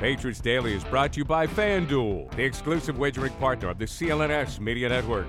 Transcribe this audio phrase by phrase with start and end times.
[0.00, 4.58] Patriots Daily is brought to you by FanDuel, the exclusive wagering partner of the CLNS
[4.58, 5.26] Media Network.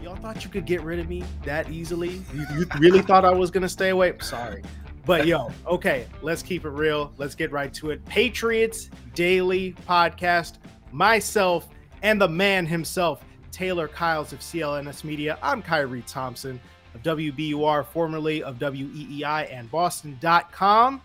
[0.00, 2.22] Y'all thought you could get rid of me that easily?
[2.32, 4.14] You, you really thought I was gonna stay away?
[4.20, 4.62] Sorry.
[5.04, 7.12] But yo, okay, let's keep it real.
[7.16, 8.04] Let's get right to it.
[8.04, 10.58] Patriots Daily Podcast.
[10.92, 11.68] Myself
[12.02, 13.24] and the man himself,
[13.56, 15.38] Taylor Kyles of CLNS Media.
[15.42, 16.60] I'm Khari Thompson
[16.94, 21.00] of WBUR, formerly of WEEI and Boston.com.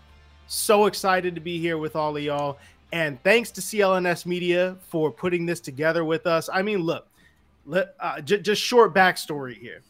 [0.48, 2.58] So excited to be here with all of y'all.
[2.92, 6.50] And thanks to CLNS Media for putting this together with us.
[6.52, 7.08] I mean, look,
[7.64, 9.80] let, uh, j- just short backstory here.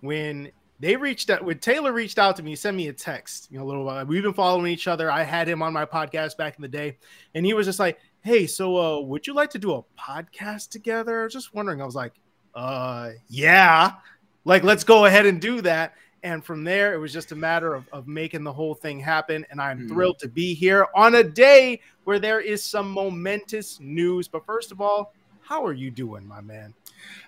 [0.00, 3.48] When they reached out, when Taylor reached out to me, he sent me a text,
[3.50, 4.06] you know, a little while.
[4.06, 5.10] We've been following each other.
[5.10, 6.96] I had him on my podcast back in the day,
[7.34, 10.70] and he was just like, Hey, so uh, would you like to do a podcast
[10.70, 11.20] together?
[11.20, 11.80] I was just wondering.
[11.80, 12.12] I was like,
[12.56, 13.92] uh, yeah,
[14.44, 15.94] like let's go ahead and do that.
[16.24, 19.46] And from there, it was just a matter of, of making the whole thing happen.
[19.48, 19.88] And I'm Mhm.
[19.90, 24.26] thrilled to be here on a day where there is some momentous news.
[24.26, 26.74] But first of all, how are you doing, my man?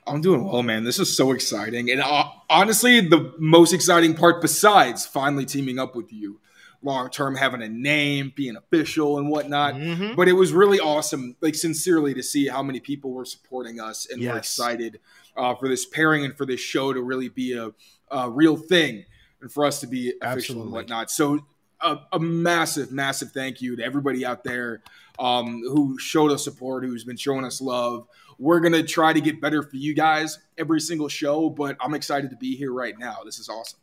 [0.04, 0.82] I'm doing well, man.
[0.82, 1.92] This is so exciting.
[1.92, 6.40] And uh, honestly, the most exciting part, besides finally teaming up with you
[6.82, 10.14] long term, having a name, being official and whatnot, Mhm.
[10.16, 14.06] but it was really awesome, like sincerely, to see how many people were supporting us
[14.10, 15.00] and were excited
[15.36, 17.70] uh, for this pairing and for this show to really be a,
[18.10, 19.04] a real thing
[19.40, 20.62] and for us to be official Absolutely.
[20.62, 21.10] and whatnot.
[21.10, 21.40] So,
[21.80, 24.82] a, a massive, massive thank you to everybody out there
[25.20, 28.06] um, who showed us support, who's been showing us love.
[28.38, 32.30] We're gonna try to get better for you guys every single show, but I'm excited
[32.30, 33.18] to be here right now.
[33.24, 33.78] This is awesome.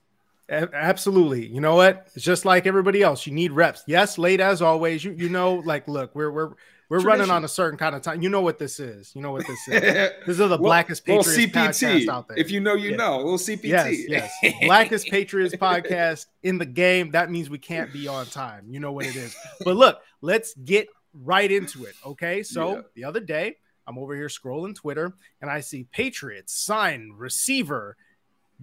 [0.50, 1.48] Absolutely.
[1.48, 2.08] You know what?
[2.16, 3.26] It's just like everybody else.
[3.26, 3.84] You need reps.
[3.88, 5.04] Yes, late as always.
[5.04, 6.52] You you know, like, look, we're we're
[6.88, 8.22] we're running on a certain kind of time.
[8.22, 9.12] You know what this is.
[9.16, 9.82] You know what this is.
[10.28, 12.38] This is the blackest Patriots podcast out there.
[12.38, 12.98] If you know, you Yeah.
[12.98, 13.16] know.
[13.16, 13.64] A little CPT.
[14.08, 14.54] Yes, yes.
[14.62, 17.12] Blackest Patriots podcast in the game.
[17.12, 18.66] That means we can't be on time.
[18.70, 19.36] You know what it is.
[19.64, 21.96] But look, let's get right into it.
[22.06, 22.44] Okay.
[22.44, 22.82] So Yeah.
[22.94, 23.56] the other day,
[23.88, 27.98] I'm over here scrolling Twitter and I see Patriots sign receiver,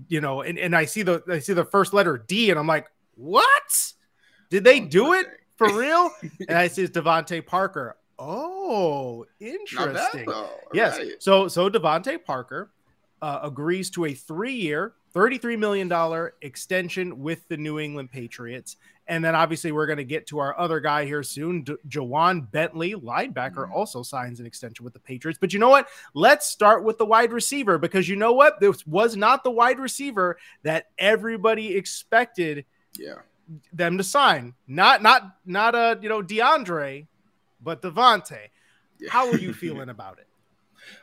[0.08, 2.66] you know, and, and I see the I see the first letter D, and I'm
[2.66, 3.92] like, what?
[4.50, 5.26] Did they do it
[5.56, 6.10] for real?
[6.48, 7.96] and I see it's DeVante Parker.
[8.18, 10.32] Oh, Not bad, interesting.
[10.72, 10.98] Yes.
[10.98, 11.12] Right.
[11.18, 12.70] So so DeVante Parker
[13.20, 18.76] uh, agrees to a three-year, $33 million extension with the New England Patriots.
[19.08, 21.62] And then obviously we're going to get to our other guy here soon.
[21.62, 23.72] D- Ja'Whaun Bentley, linebacker, Mhm.
[23.72, 25.38] also signs an extension with the Patriots.
[25.40, 25.88] But you know what?
[26.14, 28.60] Let's start with the wide receiver because you know what?
[28.60, 32.64] This was not the wide receiver that everybody expected
[32.96, 33.16] Yeah.
[33.72, 34.54] them to sign.
[34.68, 37.06] Not not not uh, you know DeAndre,
[37.60, 38.38] but DeVante.
[38.98, 39.10] Yeah.
[39.10, 40.28] How are you feeling about it?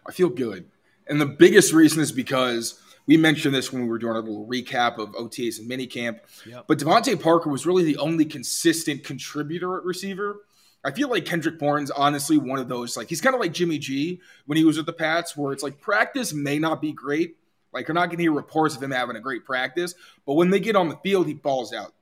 [0.07, 0.69] I feel good.
[1.07, 2.79] And the biggest reason is because
[3.09, 6.20] we mentioned this when we were doing a little recap of OTAs and minicamp.
[6.46, 6.66] Yep.
[6.68, 10.44] But DeVante Parker was really the only consistent contributor at receiver.
[10.86, 12.96] I feel like Kendrick Bourne's honestly one of those.
[12.96, 15.64] Like he's kind of like Jimmy G when he was with the Pats, where it's
[15.64, 17.38] like practice may not be great.
[17.74, 19.96] Like you're not going to hear reports of him having a great practice,
[20.28, 21.96] but when they get on the field, he balls out.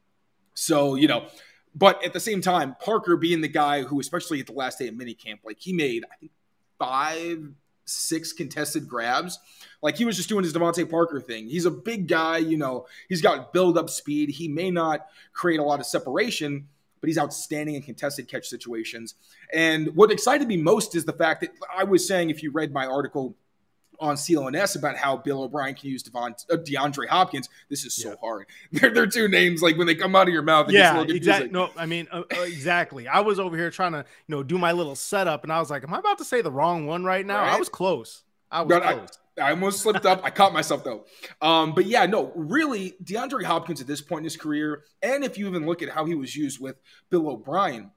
[0.56, 1.28] So you know,
[1.74, 4.90] but at the same time, Parker being the guy who, especially at the last day
[4.90, 6.34] of minicamp, like he made I think
[6.78, 7.50] five,
[7.88, 9.40] six contested grabs.
[9.82, 11.48] Like he was just doing his DeVante Parker thing.
[11.48, 14.30] He's a big guy, you know, he's got build up speed.
[14.30, 16.68] He may not create a lot of separation,
[17.00, 19.16] but he's outstanding in contested catch situations.
[19.54, 22.74] And what excited me most is the fact that I was saying, if you read
[22.74, 23.36] my article
[24.00, 28.10] on CLNS about how Bill O'Brien can use Devon, uh, DeAndre Hopkins, this is so
[28.10, 28.16] Yeah.
[28.22, 28.48] hard.
[28.72, 31.08] They're, they're two names, like when they come out of your mouth, it gets a
[31.08, 31.50] yeah, exactly.
[31.50, 33.08] No, I mean uh, uh, exactly.
[33.08, 35.70] I was over here trying to, you know, do my little setup, and I was
[35.70, 38.24] like, "Am I about to say the wrong one right now?" I was close.
[38.52, 39.10] I was But I- close.
[39.40, 40.22] I almost slipped up.
[40.24, 41.06] I caught myself though.
[41.44, 45.38] Um, but yeah, no, really, DeAndre Hopkins at this point in his career, and if
[45.38, 46.76] you even look at how he was used with
[47.12, 47.92] Bill O'Brien,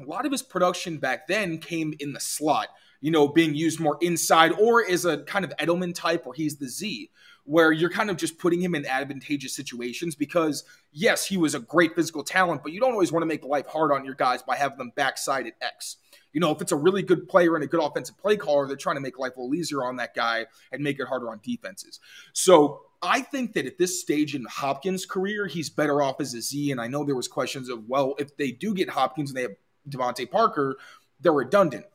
[0.00, 2.68] a lot of his production back then came in the slot,
[3.00, 6.56] you know, being used more inside or is a kind of Edelman type where he's
[6.56, 7.10] the Z,
[7.44, 11.60] where you're kind of just putting him in advantageous situations because, yes, he was a
[11.60, 14.42] great physical talent, but you don't always want to make life hard on your guys
[14.42, 15.96] by having them backside at X.
[16.32, 18.76] You know, if it's a really good player and a good offensive play caller, they're
[18.76, 21.40] trying to make life a little easier on that guy and make it harder on
[21.42, 22.00] defenses.
[22.34, 26.42] So I think that at this stage in Hopkins' career, he's better off as a
[26.42, 26.70] Z.
[26.70, 29.42] And I know there was questions of, well, if they do get Hopkins and they
[29.42, 29.56] have
[29.88, 30.76] DeVante Parker,
[31.20, 31.86] they're redundant.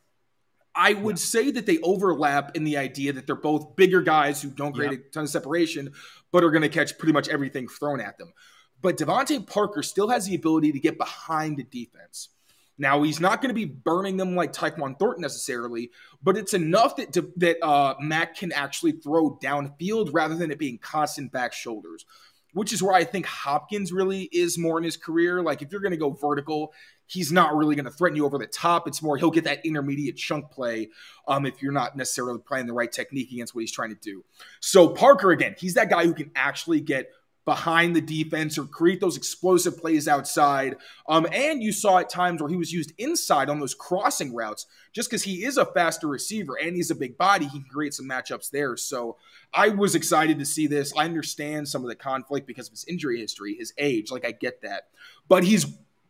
[0.75, 4.49] I would say that they overlap in the idea that they're both bigger guys who
[4.49, 5.93] don't create a ton of separation,
[6.31, 8.33] but are going to catch pretty much everything thrown at them.
[8.81, 12.29] But DeVante Parker still has the ability to get behind the defense.
[12.77, 15.91] Now he's not going to be burning them like Tyquan Thornton necessarily,
[16.23, 20.79] but it's enough that that uh, Mac can actually throw downfield rather than it being
[20.79, 22.05] constant back shoulders
[22.53, 25.41] which is where I think Hopkins really is more in his career.
[25.41, 26.73] Like if you're going to go vertical,
[27.07, 28.87] he's not really going to threaten you over the top.
[28.87, 30.89] It's more he'll get that intermediate chunk play
[31.27, 34.23] um, if you're not necessarily playing the right technique against what he's trying to do.
[34.59, 37.09] So Parker again, he's that guy who can actually get
[37.45, 40.77] behind the defense or create those explosive plays outside.
[41.07, 44.65] Um, and you saw at times where he was used inside on those crossing routes
[44.93, 47.45] just because he is a faster receiver and he's a big body.
[47.45, 48.77] He can create some matchups there.
[48.77, 49.17] So
[49.53, 50.93] I was excited to see this.
[50.97, 54.11] I understand some of the conflict because of his injury history, his age.
[54.11, 54.87] Like, I get that.
[55.27, 55.65] But he's,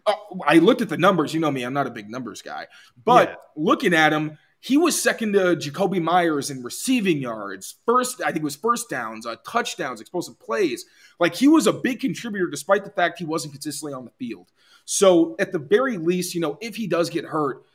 [0.06, 0.14] uh,
[0.46, 1.34] I looked at the numbers.
[1.34, 2.68] You know me, I'm not a big numbers guy.
[3.04, 3.36] But yeah.
[3.56, 8.38] looking at him, he was second to Jakobi Meyers in receiving yards, first, I think
[8.38, 10.86] it was first downs, uh, touchdowns, explosive plays.
[11.20, 14.54] Like he was a big contributor despite the fact he wasn't consistently on the field.
[14.86, 17.66] So at the very least, you know, if he does get hurt,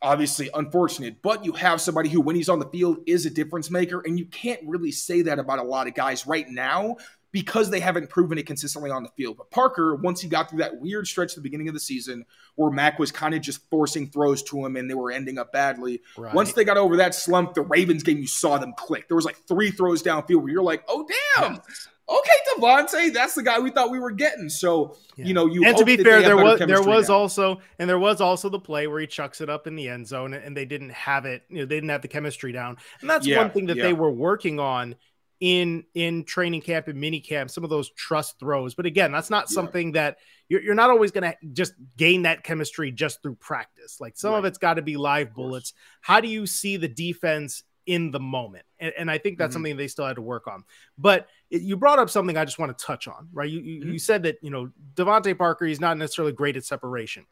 [0.00, 3.70] obviously unfortunate, but you have somebody who, when he's on the field, is a difference
[3.70, 4.00] maker.
[4.00, 6.96] And you can't really say that about a lot of guys right now
[7.34, 9.36] because they haven't proven it consistently on the field.
[9.36, 12.24] But Parker, once he got through that weird stretch at the beginning of the season
[12.54, 15.52] where Mac was kind of just forcing throws to him and they were ending up
[15.52, 16.32] badly, right.
[16.32, 19.08] once they got over that slump, the Ravens game, you saw them click.
[19.08, 21.54] There was like three throws downfield where you're like, oh, damn.
[21.54, 21.88] Yes.
[22.08, 24.48] Okay, DeVante, that's the guy we thought we were getting.
[24.48, 25.24] So yeah.
[25.24, 27.14] you know, you and to be fair, there was there was now.
[27.14, 30.06] also and there was also the play where he chucks it up in the end
[30.06, 31.44] zone, and they didn't have it.
[31.48, 33.84] You know, they didn't have the chemistry down, and that's yeah, one thing that yeah.
[33.84, 34.96] they were working on
[35.40, 38.74] in in training camp and mini camp some of those trust throws.
[38.74, 39.54] But again that's not yeah.
[39.54, 44.00] something that you're, you're not always going to just gain that chemistry just through practice.
[44.00, 44.38] Like some right.
[44.38, 45.72] of it's got to be live bullets.
[46.00, 48.64] How do you see the defense in the moment?
[48.78, 49.54] And, and i think that's mm-hmm.
[49.54, 50.64] something they still had to work on.
[50.98, 53.50] But it, you brought up something i just want to touch on right?
[53.50, 53.92] You, you, mm-hmm.
[53.92, 57.26] you said that you know DeVante parker he's not necessarily great at separation.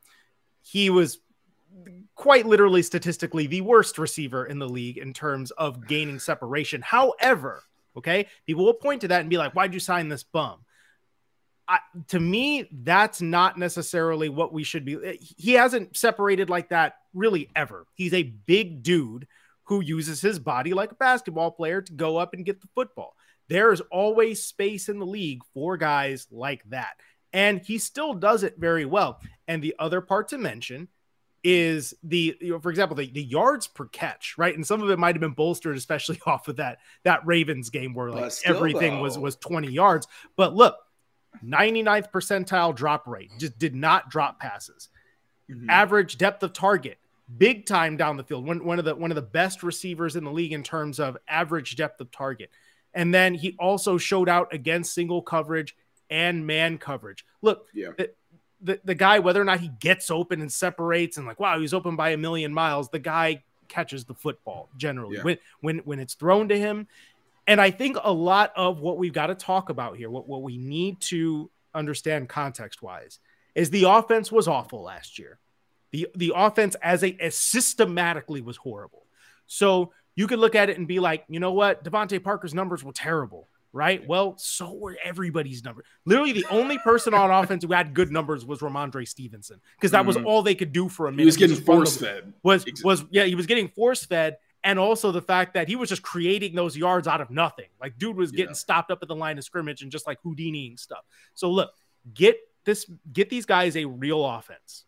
[0.63, 1.19] He was
[2.15, 6.83] quite literally statistically the worst receiver in the league in terms of gaining separation.
[6.83, 7.63] However
[7.97, 8.27] Okay.
[8.47, 10.65] People will point to that and be like, why'd you sign this bum?
[11.69, 11.79] I,
[12.09, 14.97] to me, that's not necessarily what we should be.
[15.03, 17.87] Eh, he hasn't separated like that really ever.
[17.95, 19.27] He's a big dude
[19.65, 23.15] who uses his body like a basketball player to go up and get the football.
[23.49, 26.95] There is always space in the league for guys like that.
[27.33, 29.21] And he still does it very well.
[29.49, 30.89] And the other part to mention
[31.45, 34.55] is the you know, for example the, the yards per catch right?
[34.55, 37.95] And some of it might have been bolstered especially off of that that ravens game
[37.95, 39.03] where like everything though.
[39.03, 40.07] was was 20 yards.
[40.37, 40.77] But look
[41.45, 44.89] 99th percentile drop rate just did not drop passes.
[45.51, 45.69] Mm-hmm.
[45.69, 46.99] average depth of target
[47.39, 48.47] big time down the field.
[48.47, 51.17] One, one of the one of the best receivers in the league in terms of
[51.29, 52.51] average depth of target.
[52.95, 55.75] And then he also showed out against single coverage
[56.11, 57.25] and man coverage.
[57.41, 57.91] Look yeah
[58.63, 61.75] the, the guy, whether or not he gets open and separates and like, wow, he's
[61.75, 65.23] open by a million miles, the guy catches the football generally yeah.
[65.23, 66.87] when when when it's thrown to him.
[67.47, 70.43] And I think a lot of what we've got to talk about here, what, what
[70.43, 73.19] we need to understand context wise,
[73.55, 75.39] is the offense was awful last year.
[75.91, 79.07] The the offense as a as systematically was horrible.
[79.47, 82.85] So you could look at it and be like, you know what, DeVante Parker's numbers
[82.85, 84.07] were terrible right?
[84.07, 85.87] Well, so were everybody's numbers.
[86.05, 90.05] Literally, the only person on offense who had good numbers was Rhamondre Stevenson because that
[90.05, 90.25] was mm.
[90.25, 91.23] all they could do for a minute.
[91.23, 92.33] He was getting force fed.
[92.43, 95.89] Was was yeah, he was getting force fed, and also the fact that he was
[95.89, 97.69] just creating those yards out of nothing.
[97.81, 98.55] Like dude was getting yeah.
[98.55, 101.05] stopped up at the line of scrimmage and just like Houdiniing stuff.
[101.35, 101.71] So look,
[102.15, 104.85] get this, get these guys a real offense.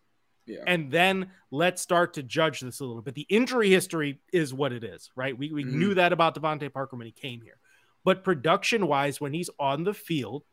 [0.47, 0.59] Yeah.
[0.67, 3.15] And then let's start to judge this a little bit.
[3.15, 5.37] The injury history is what it is, right?
[5.37, 5.79] We, we mm-hmm.
[5.79, 7.57] knew that about DeVante Parker when he came here.
[8.05, 10.45] But production wise, when he's on the field,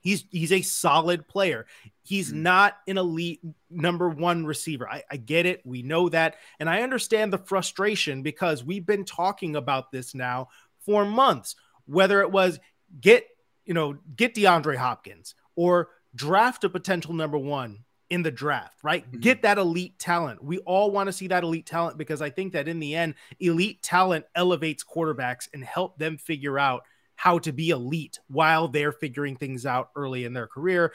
[0.00, 1.66] he's he's a solid player.
[2.02, 2.42] He's mm-hmm.
[2.42, 4.88] not an elite number one receiver.
[4.88, 5.62] I, I get it.
[5.64, 6.36] We know that.
[6.58, 10.48] And I understand the frustration because we've been talking about this now
[10.80, 11.56] for months.
[11.86, 12.60] Whether it was
[13.00, 13.26] get,
[13.64, 19.06] you know, get DeAndre Hopkins or draft a potential number one in the draft, right?
[19.06, 19.20] Mm-hmm.
[19.20, 20.44] Get that elite talent.
[20.44, 23.14] We all want to see that elite talent because I think that in the end,
[23.40, 26.82] elite talent elevates quarterbacks and help them figure out
[27.16, 30.92] how to be elite while they're figuring things out early in their career.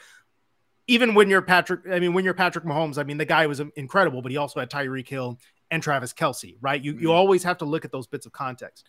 [0.86, 3.60] Even when you're Patrick, I mean, when you're Patrick Mahomes, I mean, the guy was
[3.74, 5.40] incredible, but he also had Tyreek Hill
[5.72, 6.80] and Travis Kelce, right?
[6.80, 7.02] You mm-hmm.
[7.02, 8.86] you always have to look at those bits of context.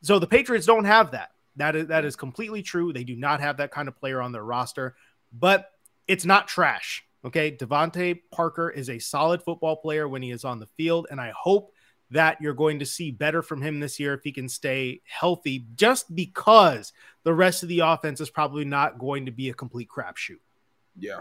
[0.00, 1.32] So the Patriots don't have that.
[1.56, 2.94] That is that is completely true.
[2.94, 4.96] They do not have that kind of player on their roster,
[5.34, 5.70] but
[6.06, 7.52] it's not trash Okay.
[7.52, 11.06] DeVante Parker is a solid football player when he is on the field.
[11.10, 11.72] And I hope
[12.10, 15.66] that you're going to see better from him this year if he can stay healthy,
[15.74, 19.88] just because the rest of the offense is probably not going to be a complete
[19.88, 20.40] crapshoot.
[20.98, 21.20] Yeah.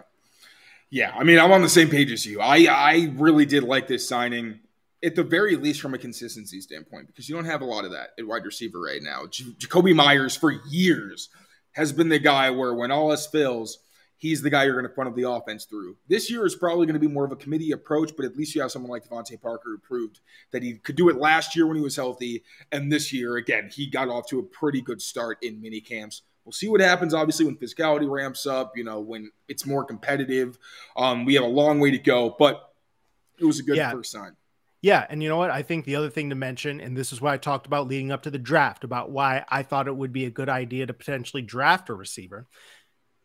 [0.90, 2.40] Yeah, I mean, I'm on the same page as you.
[2.40, 4.62] I I really did like this signing,
[5.04, 7.92] at the very least from a consistency standpoint, because you don't have a lot of
[7.92, 9.26] that at wide receiver right now.
[9.30, 11.28] J- Jakobi Meyers for years
[11.74, 13.80] has been the guy where when all else fails,
[14.18, 15.96] he's the guy you're going to funnel the offense through.
[16.08, 18.56] This year is probably going to be more of a committee approach, but at least
[18.56, 20.20] you have someone like DeVante Parker who proved
[20.52, 23.70] that he could do it last year when he was healthy, and this year again
[23.72, 26.24] he got off to a pretty good start in mini camps.
[26.46, 30.58] We'll see what happens, obviously, when physicality ramps up, you know, when it's more competitive.
[30.96, 32.74] Um, we have a long way to go, but
[33.38, 33.92] it was a good yeah.
[33.92, 34.32] first sign.
[34.82, 35.50] Yeah, and you know what?
[35.50, 38.12] I think the other thing to mention, and this is what I talked about leading
[38.12, 40.94] up to the draft, about why I thought it would be a good idea to
[40.94, 42.48] potentially draft a receiver.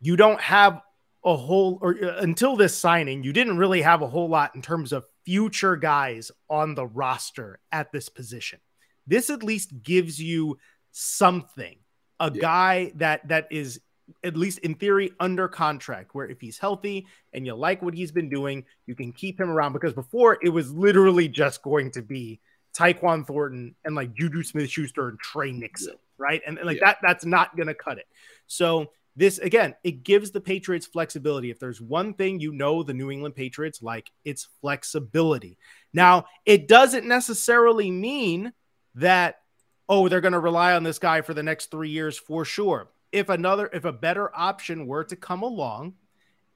[0.03, 0.83] You don't have
[1.25, 4.61] a whole, or uh, until this signing, you didn't really have a whole lot in
[4.61, 8.59] terms of future guys on the roster at this position.
[9.07, 10.59] This at least gives you
[10.91, 11.77] something,
[12.21, 12.41] a yeah.
[12.41, 13.81] guy that that is
[14.25, 18.13] at least in theory, under contract, where if he's healthy and you like what he's
[18.13, 19.73] been doing, you can keep him around.
[19.73, 22.41] Because before it was literally just going to be
[22.77, 26.43] Tyquan Thornton and like Juju Smith Schuster and Tre Nixon, right?
[26.47, 26.87] And, and like yeah.
[26.87, 28.07] that, that's not going to cut it.
[28.47, 31.51] So, this again, it gives the Patriots flexibility.
[31.51, 35.59] If there's one thing you know the New England Patriots like, it's flexibility.
[35.93, 38.53] Now, it doesn't necessarily mean
[38.95, 39.41] that,
[39.89, 42.89] oh, they're going to rely on this guy for the next three years for sure
[43.13, 45.95] if another if a better option were to come along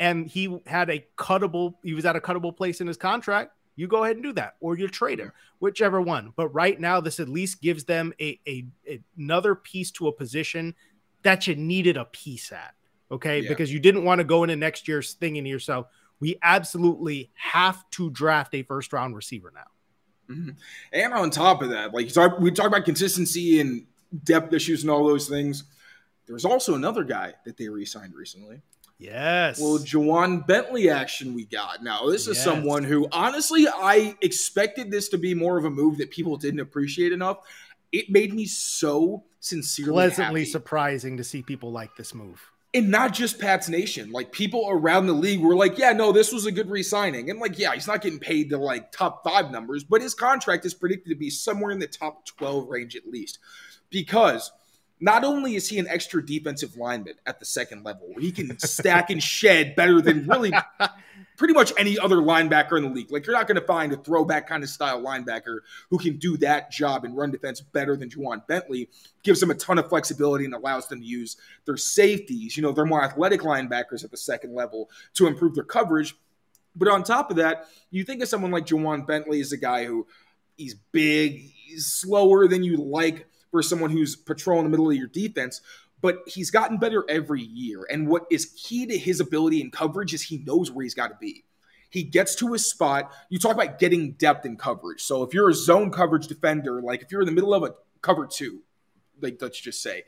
[0.01, 3.87] and he had a cuttable he was at a cuttable place in his contract you
[3.87, 7.21] go ahead and do that or you trade him whichever one but right now this
[7.21, 10.75] at least gives them a, a, a another piece to a position
[11.23, 12.75] that you needed a piece at
[13.11, 13.49] okay yeah.
[13.49, 15.87] because you didn't want to go into next year's thinking to yourself
[16.19, 20.51] we absolutely have to draft a first round receiver now mm-hmm.
[20.93, 22.07] and on top of that like
[22.41, 23.87] we talk about consistency and
[24.25, 25.65] depth issues and all those things
[26.27, 28.61] there's also another guy that they re-signed recently.
[28.99, 29.61] Yes.
[29.61, 31.83] Well, Ja'Whaun Bentley action we got.
[31.83, 32.45] Now, this is yes.
[32.45, 36.61] someone who honestly I expected this to be more of a move that people didn't
[36.61, 37.39] appreciate enough.
[37.93, 40.51] It made me so sincerely pleasantly happy.
[40.51, 42.51] surprising to see people like this move.
[42.75, 46.33] And not just Pat's Nation, like people around the league were like, yeah, no, this
[46.33, 47.31] was a good re signing.
[47.31, 50.67] And like, yeah, he's not getting paid to like top five numbers, but his contract
[50.67, 53.39] is predicted to be somewhere in the top 12 range at least.
[53.89, 54.51] Because
[55.01, 58.59] not only is he an extra defensive lineman at the second level, where he can
[58.59, 60.53] stack and shed better than really
[61.37, 63.11] pretty much any other linebacker in the league.
[63.11, 65.59] Like you're not going to find a throwback kind of style linebacker
[65.91, 68.89] who can do that job and run defense better than Ja'Whaun Bentley.
[69.23, 71.37] Gives them a ton of flexibility and allows them to use
[71.67, 72.57] their safeties.
[72.57, 76.17] You know, they're more athletic linebackers at the second level to improve their coverage.
[76.75, 79.85] But on top of that, you think of someone like Ja'Whaun Bentley as a guy
[79.85, 80.07] who
[80.57, 83.27] he's big, he's slower than you like
[83.57, 85.63] for someone who's patrolling the middle of your defense.
[86.03, 87.87] But he's gotten better every year.
[87.91, 91.09] And what is key to his ability in coverage is he knows where he's got
[91.09, 91.45] to be.
[91.89, 93.11] He gets to his spot.
[93.31, 95.01] You talk about getting depth in coverage.
[95.01, 97.75] So if you're a zone coverage defender, like if you're in the middle of a
[98.03, 98.61] cover two,
[99.23, 100.05] like let's just say,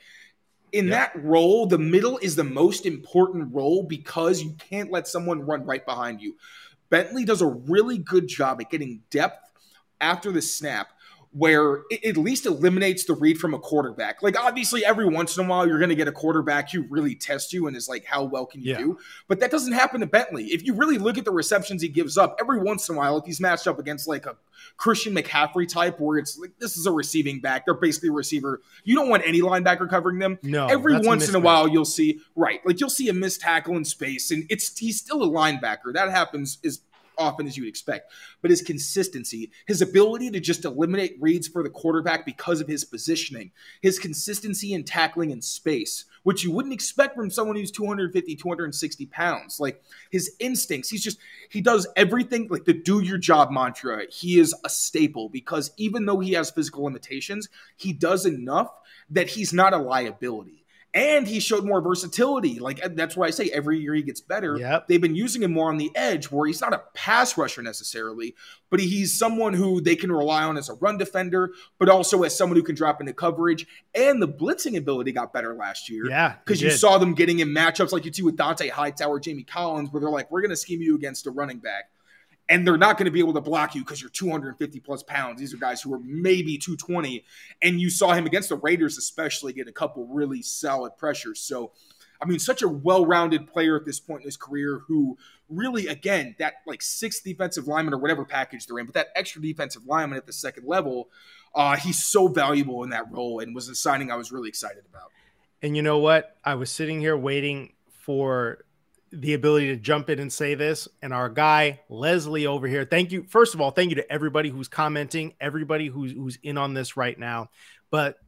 [0.73, 5.41] in that role, the middle is the most important role because you can't let someone
[5.41, 6.37] run right behind you.
[6.91, 9.51] Bentley does a really good job at getting depth
[10.01, 10.89] after the snap
[11.33, 14.23] where it at least eliminates the read from a quarterback.
[14.23, 17.15] Like obviously every once in a while you're going to get a quarterback who really
[17.15, 18.79] tests you and is like how well can you yeah.
[18.79, 18.99] do?
[19.29, 20.47] But that doesn't happen to Bentley.
[20.47, 23.19] If you really look at the receptions he gives up every once in a while
[23.19, 24.37] if he's matched up against like a
[24.77, 28.61] Christian McCaffrey type where it's like this is a receiving back, they're basically a receiver.
[28.85, 30.39] You don't want any linebacker covering them.
[30.43, 30.67] No.
[30.67, 33.85] Every once in a while you'll see right, like you'll see a missed tackle in
[33.85, 35.93] space and it's he's still a linebacker.
[35.93, 36.81] That happens is
[37.19, 38.13] often as you would expect.
[38.41, 42.85] But his consistency, his ability to just eliminate reads for the quarterback because of his
[42.85, 43.51] positioning,
[43.83, 49.07] his consistency in tackling in space, which you wouldn't expect from someone who's 250, 260
[49.07, 49.61] pounds.
[49.61, 51.19] Like his instincts, he's just,
[51.51, 54.05] he does everything like the do your job mantra.
[54.11, 58.71] He is a staple because even though he has physical limitations, he does enough
[59.11, 60.65] that he's not a liability
[60.95, 62.59] and he showed more versatility.
[62.59, 64.57] Like that's why I say every year he gets better.
[64.57, 64.89] Yep.
[64.89, 68.35] They've been using him more on the edge, where he's not a pass rusher necessarily,
[68.71, 72.37] but he's someone who they can rely on as a run defender, but also as
[72.37, 73.67] someone who can drop into coverage.
[73.95, 76.09] And the blitzing ability got better last year.
[76.09, 79.45] Yeah, because you saw them getting in matchups like you see with Dont'a Hightower, Jamie
[79.45, 81.91] Collins, where they're like, "We're going to scheme you against a running back."
[82.49, 85.39] And they're not going to be able to block you because you're 250 plus pounds.
[85.39, 87.25] These are guys who are maybe 220.
[87.63, 91.41] And you saw him against the Raiders, especially, get a couple really solid pressures.
[91.41, 91.73] So,
[92.23, 95.19] I mean, such a well rounded player at this point in his career who
[95.51, 99.43] really, again, that like sixth defensive lineman or whatever package they're in, but that extra
[99.43, 101.11] defensive lineman at the second level,
[101.55, 104.85] uh, he's so valuable in that role and was a signing I was really excited
[104.89, 105.11] about.
[105.61, 106.37] And you know what?
[106.45, 108.65] I was sitting here waiting for
[109.11, 110.89] the ability to jump in and say this.
[111.03, 113.25] And our guy Leslie over here, thank you.
[113.25, 116.97] First of all, thank you to everybody who's commenting, everybody who's who's in on this
[116.97, 117.51] right now.
[117.91, 118.19] But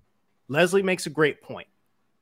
[0.48, 1.68] Leslie makes a great point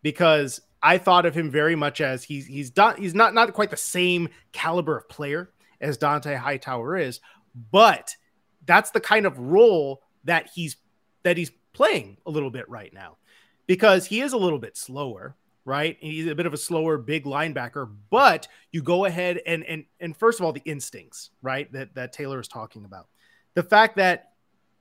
[0.03, 3.71] because I thought of him very much as he's he's done he's not not quite
[3.71, 5.50] the same caliber of player
[5.81, 7.21] as Dont'a Hightower is,
[7.71, 8.15] but
[8.67, 10.77] that's the kind of role that he's
[11.23, 13.17] that he's playing a little bit right now
[13.67, 15.37] because he is a little bit slower
[15.68, 15.98] right?
[16.00, 20.16] He's a bit of a slower, big linebacker, but you go ahead and and and
[20.16, 21.70] first of all, the instincts, right?
[21.72, 23.06] That that Taylor is talking about,
[23.54, 24.32] the fact that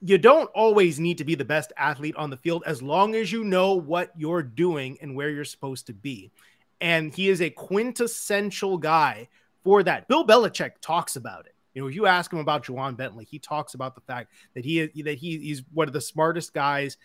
[0.01, 3.31] you don't always need to be the best athlete on the field as long as
[3.31, 6.31] you know what you're doing and where you're supposed to be.
[6.79, 9.27] And he is a quintessential guy
[9.63, 10.07] for that.
[10.07, 11.55] Bill Belichick talks about it.
[11.73, 14.63] You know, if you ask him about Ja'Whaun Bentley, he talks about the fact that
[14.63, 16.97] he that he, he's one of the smartest guys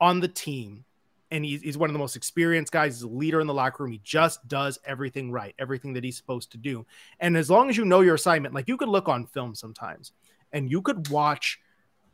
[0.00, 0.84] on the team
[1.30, 2.96] and he's, he's one of the most experienced guys.
[2.96, 3.92] He's a leader in the locker room.
[3.92, 6.86] He just does everything right, everything that he's supposed to do.
[7.20, 10.12] And as long as you know your assignment, like you could look on film sometimes
[10.52, 11.58] and you could watch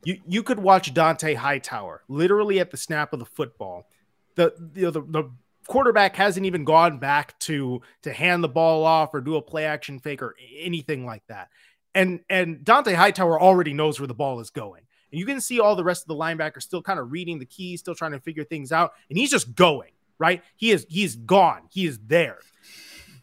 [0.04, 3.86] you you could watch Dont'a Hightower literally at the snap of the football.
[4.34, 5.30] The the, the
[5.66, 9.66] quarterback hasn't even gone back to to hand the ball off or do a play
[9.66, 11.48] action fake or anything like that.
[11.94, 14.82] And and Dont'a Hightower already knows where the ball is going.
[15.10, 17.46] And you can see all the rest of the linebackers still kind of reading the
[17.46, 18.92] keys, still trying to figure things out.
[19.08, 20.42] And he's just going, right?
[20.56, 21.62] He is he's gone.
[21.70, 22.38] He is there.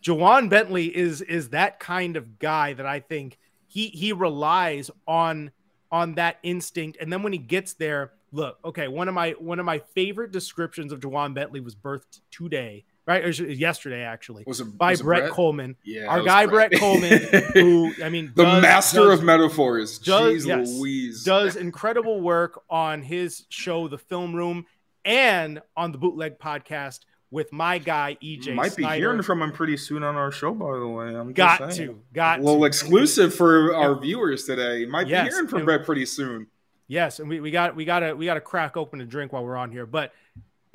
[0.04, 5.52] Ja'Whaun Bentley is is that kind of guy that I think he he relies on
[5.92, 6.98] on that instinct.
[7.00, 10.32] And then when he gets there, look, okay, one of my one of my favorite
[10.32, 13.24] descriptions of Ja'Whaun Bentley was birthed today right?
[13.24, 15.76] Or yesterday, actually, was it, by was Brett, Brett, Kollmann.
[15.84, 19.98] Yeah, our guy Brett, Brett Kollmann, who I mean, the does, master does, of metaphors.
[19.98, 24.66] Does, Jeez yes, Louise does incredible work on his show, The Film Room,
[25.06, 27.00] and on the Bootleg Podcast
[27.32, 28.54] with my guy EJ.
[28.54, 28.96] Might Snyder.
[28.96, 31.08] be hearing from him pretty soon on our show, by the way.
[31.08, 32.66] I'm got to, got a little to.
[32.66, 34.86] exclusive for our viewers today.
[34.86, 36.48] Might Yes, be hearing from Brett pretty soon.
[36.88, 39.34] Yes, and we, we got we got to we got to crack open a drink
[39.34, 39.86] while we're on here.
[39.86, 40.14] But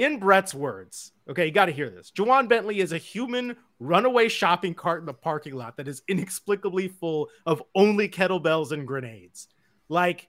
[0.03, 2.11] in Brett's words, okay, you got to hear this.
[2.11, 6.89] Ja'Whaun Bentley is a human runaway shopping cart in the parking lot that is inexplicably
[6.89, 9.47] full of only kettlebells and grenades.
[9.89, 10.29] Like,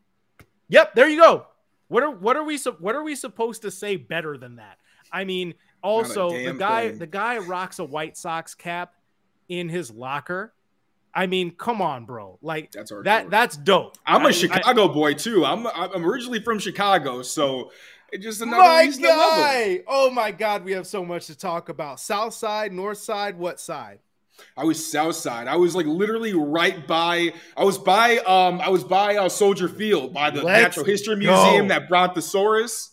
[0.68, 1.48] yep, there you go.
[1.88, 4.78] What are what are we what are we supposed to say better than that?
[5.12, 7.00] I mean, also the guy thing.
[7.00, 8.94] the guy rocks a White Sox cap
[9.50, 10.54] in his locker.
[11.16, 12.40] I mean, come on, bro.
[12.42, 13.98] Like That's that that's dope.
[14.06, 15.46] I'm a a Chicago boy too.
[15.46, 17.72] I'm I'm originally from Chicago, so
[18.14, 19.44] it's just another my reason to love him.
[19.44, 19.84] guy.
[19.88, 22.00] Oh my god, we have so much to talk about.
[22.00, 24.00] South side, north side, what side?
[24.58, 25.48] I was South Side.
[25.48, 27.34] I was like literally right by.
[27.56, 28.18] I was by.
[28.20, 31.20] Um, I was by uh, Soldier Field by the Let's Natural History go.
[31.20, 32.92] Museum that Brontosaurus.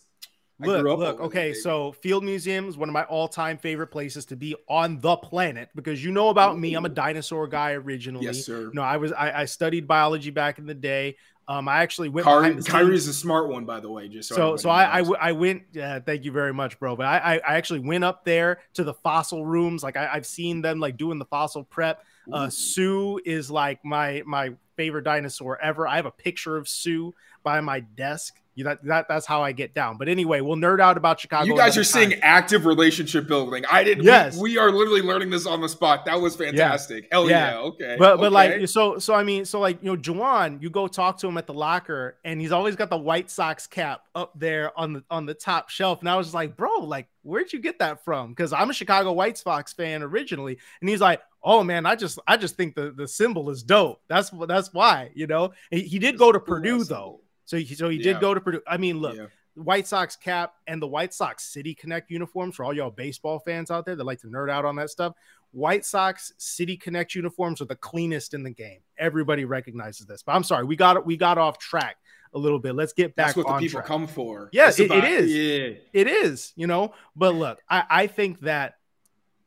[0.61, 3.57] I Look, grew up look, okay, there, so Field Museum is one of my all-time
[3.57, 7.47] favorite places to be on the planet because you know about me, I'm a dinosaur
[7.47, 8.25] guy originally.
[8.25, 8.69] Yes, sir.
[8.71, 11.17] No, I was I, I studied biology back in the day.
[11.47, 14.07] Um, I actually went Khari, Khari's a smart one, by the way.
[14.07, 17.05] Just so, so so I, I, I went yeah thank you very much bro but
[17.05, 20.61] I, I I actually went up there to the fossil rooms like I, I've seen
[20.61, 22.03] them like doing the fossil prep.
[22.31, 25.87] Uh Sue is like my my favorite dinosaur ever.
[25.87, 29.73] I have a picture of Sue by my desk that, that that's how I get
[29.73, 33.63] down but anyway we'll nerd out about Chicago You guys are seeing active relationship building.
[33.69, 34.03] I didn't.
[34.03, 34.35] Yes.
[34.35, 36.05] we, we are literally learning this on the spot.
[36.05, 37.07] That was fantastic.
[37.11, 37.51] Hell Yeah.
[37.51, 37.59] yeah.
[37.59, 37.95] Okay.
[37.97, 38.59] But but okay.
[38.59, 41.37] like so so I mean so like you know Ja'Whaun, you go talk to him
[41.37, 45.03] at the locker and he's always got the White Sox cap up there on the
[45.09, 48.03] on the top shelf and I was just like bro like where'd you get that
[48.03, 51.95] from because I'm a Chicago White Sox fan originally and he's like oh man I
[51.95, 55.81] just I just think the the symbol is dope that's that's why you know he,
[55.81, 58.13] he did go to Purdue though so he, so he Yeah.
[58.13, 59.25] did go to Purdue I mean look Yeah.
[59.55, 63.69] White Sox cap and the White Sox City Connect uniforms for all y'all baseball fans
[63.69, 65.13] out there that like to nerd out on that stuff.
[65.51, 68.79] White Sox City Connect uniforms are the cleanest in the game.
[68.97, 70.23] Everybody recognizes this.
[70.23, 71.97] But I'm sorry, we got we got off track
[72.33, 72.75] a little bit.
[72.75, 73.85] Let's get back That's what the people track.
[73.87, 74.49] come for.
[74.53, 75.35] Yes, it- it about- is.
[75.35, 75.73] Yeah.
[75.91, 76.93] It is, you know.
[77.17, 78.75] But look, I, I think that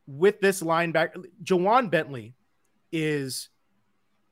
[0.07, 2.35] with this linebacker, Ja'Whaun Bentley
[2.93, 3.49] is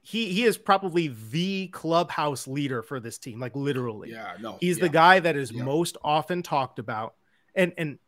[0.03, 4.11] he he is probably the clubhouse leader for this team, like literally.
[4.11, 4.35] Yeah.
[4.41, 4.59] No.
[4.61, 4.85] He's yeah.
[4.85, 5.63] the guy that is Yeah.
[5.63, 7.15] most often talked about.
[7.55, 7.99] And and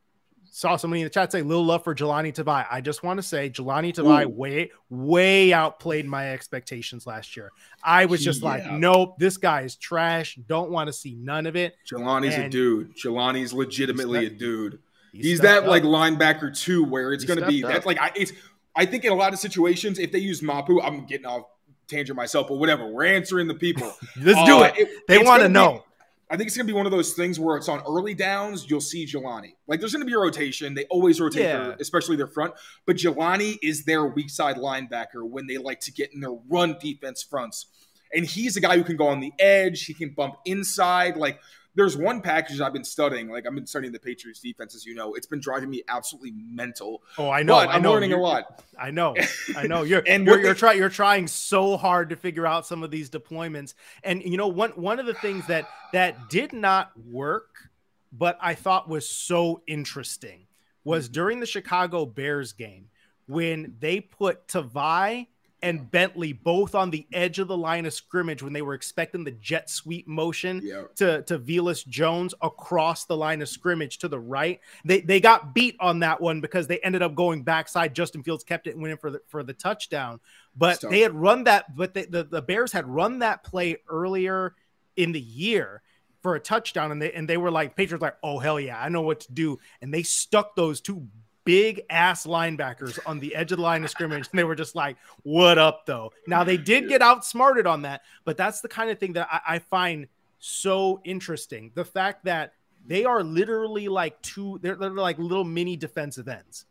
[0.50, 2.66] saw somebody in the chat say little love for Jahlani Tavai.
[2.70, 4.28] I just want to say Jahlani Tavai Ooh.
[4.28, 7.50] way way outplayed my expectations last year.
[7.83, 10.37] I was just like, nope, this guy is trash.
[10.46, 11.76] Don't want to see none of it.
[11.88, 12.96] Jahlani's a dude.
[12.96, 14.80] Jahlani's legitimately a dude.
[15.12, 15.68] He He's that up.
[15.68, 18.33] like linebacker too, where it's going to be stepped that like I it's
[18.76, 21.44] I think in a lot of situations if they use Mapu, I'm getting off
[21.88, 22.87] tangent myself, but whatever.
[22.87, 23.92] We're answering the people.
[24.20, 24.88] let's do Uh, it.
[25.09, 25.85] They want to be- know.
[26.31, 28.68] I think it's gonna be one of those things where it's on early downs.
[28.68, 29.53] You'll see Jahlani.
[29.68, 30.75] Like there's gonna be a rotation.
[30.75, 31.59] They always rotate, Yeah.
[31.64, 32.55] their, especially their front.
[32.87, 36.77] But Jahlani is their weak side linebacker when they like to get in their run
[36.81, 37.66] defense fronts.
[38.12, 39.85] And he's a guy who can go on the edge.
[39.85, 41.16] He can bump inside.
[41.16, 41.40] Like
[41.77, 43.29] there's one package I've been studying.
[43.29, 45.15] Like I've been studying the Patriots defense, as you know.
[45.15, 47.03] It's been driving me absolutely mental.
[47.19, 47.55] Oh, I know.
[47.55, 47.93] but I I'm know.
[47.93, 48.63] learning a You're- lot.
[48.79, 49.15] I know.
[49.57, 49.83] I know.
[49.85, 53.11] You're And you're, you're trying you're trying so hard to figure out some of these
[53.11, 53.75] deployments.
[54.03, 57.71] And you know, one one of the things that that did not work,
[58.13, 60.47] but I thought was so interesting
[60.85, 62.89] was during the Chicago Bears game
[63.27, 65.29] when they put Tavai
[65.64, 69.24] and Bentley both on the edge of the line of scrimmage when they were expecting
[69.24, 70.85] the jet sweep motion Yeah.
[70.96, 74.61] to to Velus Jones across the line of scrimmage to the right.
[74.85, 77.94] They they got beat on that one because they ended up going backside.
[77.94, 80.20] Justin Fields kept it and went in for the for the touchdown.
[80.57, 80.90] But Stuff.
[80.90, 84.55] they had run that, but they, the the Bears had run that play earlier
[84.96, 85.83] in the year
[86.22, 88.88] for a touchdown, and they and they were like Patriots like, oh hell yeah, I
[88.88, 91.09] know what to do, and they stuck those two
[91.44, 94.74] big ass linebackers on the edge of the line of scrimmage, and they were just
[94.74, 96.12] like, what up though?
[96.26, 99.57] Now they did get outsmarted on that, but that's the kind of thing that I,
[99.57, 101.70] I find so interesting.
[101.74, 102.54] The fact that
[102.87, 106.66] they are literally like two, they're, they're like little mini defensive ends.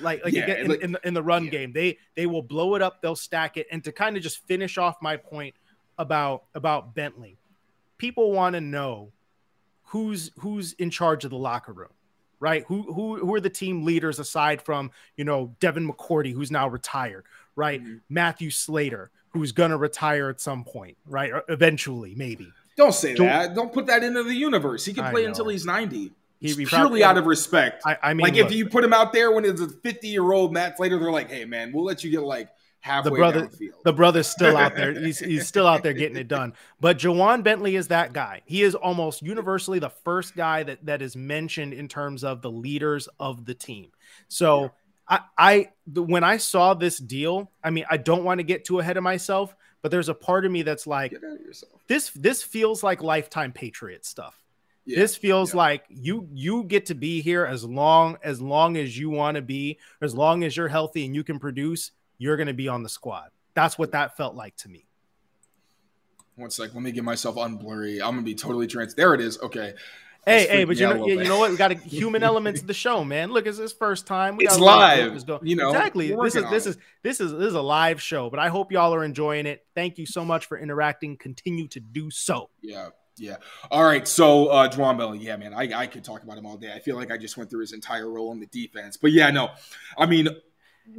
[0.00, 1.50] Like, like, Yeah, again, in, like- in, the, in the run yeah.
[1.50, 4.46] game, they they will blow it up, they'll stack it, and to kind of just
[4.46, 5.54] finish off my point
[5.98, 7.36] about about Bentley,
[7.98, 9.12] people want to know
[9.84, 11.92] who's who's in charge of the locker room,
[12.40, 12.64] right?
[12.68, 16.68] Who who who are the team leaders aside from you know Devin McCourty, who's now
[16.68, 17.82] retired, right?
[17.82, 18.00] Mhm.
[18.08, 21.32] Matthew Slater, who's gonna retire at some point, right?
[21.32, 22.52] Or eventually, maybe.
[22.76, 23.54] Don't say Don't- that.
[23.54, 24.84] Don't put that into the universe.
[24.84, 26.12] He can play until he's 90.
[26.40, 27.82] He- purely probably- out of respect.
[27.86, 30.08] I, I mean, like look, if you put him out there when it's a 50
[30.08, 32.50] year old Matt Slater, they're like, hey man, we'll let you get like
[32.86, 33.82] halfway brother- downfield.
[33.84, 34.92] the brother's still out there.
[35.06, 36.54] He's, he's still out there getting it done.
[36.80, 38.42] But Ja'Whaun Bentley is that guy.
[38.44, 42.50] He is almost universally the first guy that that is mentioned in terms of the
[42.50, 43.90] leaders of the team.
[44.28, 44.70] So
[45.08, 48.80] I, I when I saw this deal, I mean, I don't want to get too
[48.80, 51.80] ahead of myself, but there's a part of me that's like, Get out of yourself.
[51.88, 54.42] this this feels like lifetime Patriot stuff.
[54.84, 55.00] Yeah.
[55.00, 55.58] This feels yeah.
[55.58, 59.42] like you you get to be here as long as long as you want to
[59.42, 62.82] be, as long as you're healthy and you can produce, you're going to be on
[62.82, 63.30] the squad.
[63.54, 64.86] That's what that felt like to me.
[66.36, 67.94] One sec, let me get myself unblurry.
[67.94, 68.94] I'm gonna be totally trans.
[68.94, 69.38] There it is.
[69.40, 69.72] Okay.
[70.26, 71.52] Hey, hey, but you know, little you, know what?
[71.52, 73.30] We got a human element to the show, man.
[73.30, 74.36] Look, it's his first time.
[74.36, 76.12] We It's got a lot of live, you know, exactly.
[76.12, 78.72] we're This is this is this is this is a live show, but I hope
[78.72, 79.64] y'all are enjoying it.
[79.74, 81.16] Thank you so much for interacting.
[81.16, 82.50] Continue to do so.
[82.60, 83.36] Yeah, yeah.
[83.70, 84.06] All right.
[84.06, 86.72] So, uh, Dwan Bell, yeah, man, I, I could talk about him all day.
[86.74, 88.96] I feel like I just went through his entire role in the defense.
[88.96, 89.50] But yeah, no,
[89.96, 90.28] I mean,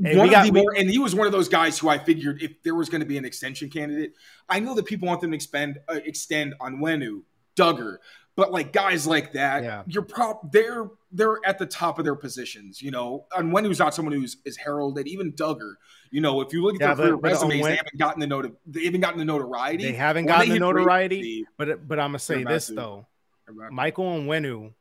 [0.03, 2.61] Hey, one got- more, and he was one of those guys who I figured if
[2.63, 4.13] there was going to be an extension candidate,
[4.49, 7.23] I know that people want them to expend uh, extend on Wenu,
[7.55, 7.97] Dugger,
[8.35, 9.83] but like guys like that, Yeah.
[9.87, 13.25] you're prop they're they're at the top of their positions, you know.
[13.35, 15.75] And Wenu's not someone who's is heralded, even Dugger.
[16.11, 18.27] You know, if you look at Yeah, their but- but resumes, they haven't gotten the
[18.27, 19.85] noti- they haven't gotten the notoriety.
[19.85, 22.73] They haven't When gotten they the notoriety, but but I'm gonna say this to.
[22.73, 23.07] though.
[23.47, 24.73] Michael and about to- Michael Onwenu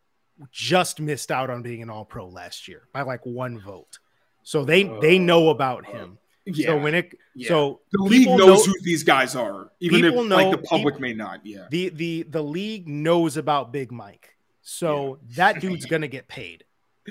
[0.51, 3.99] just missed out on being an All Pro last year by like one vote,
[4.46, 5.22] so they they oh.
[5.22, 6.18] know about him.
[6.44, 7.48] yeah, So when it yeah.
[7.48, 11.00] so the league knows know- who these guys are, even if people like the public
[11.00, 11.44] may not.
[11.44, 16.62] Yeah, the the the league knows about Big Mike, so that dude's gonna get paid.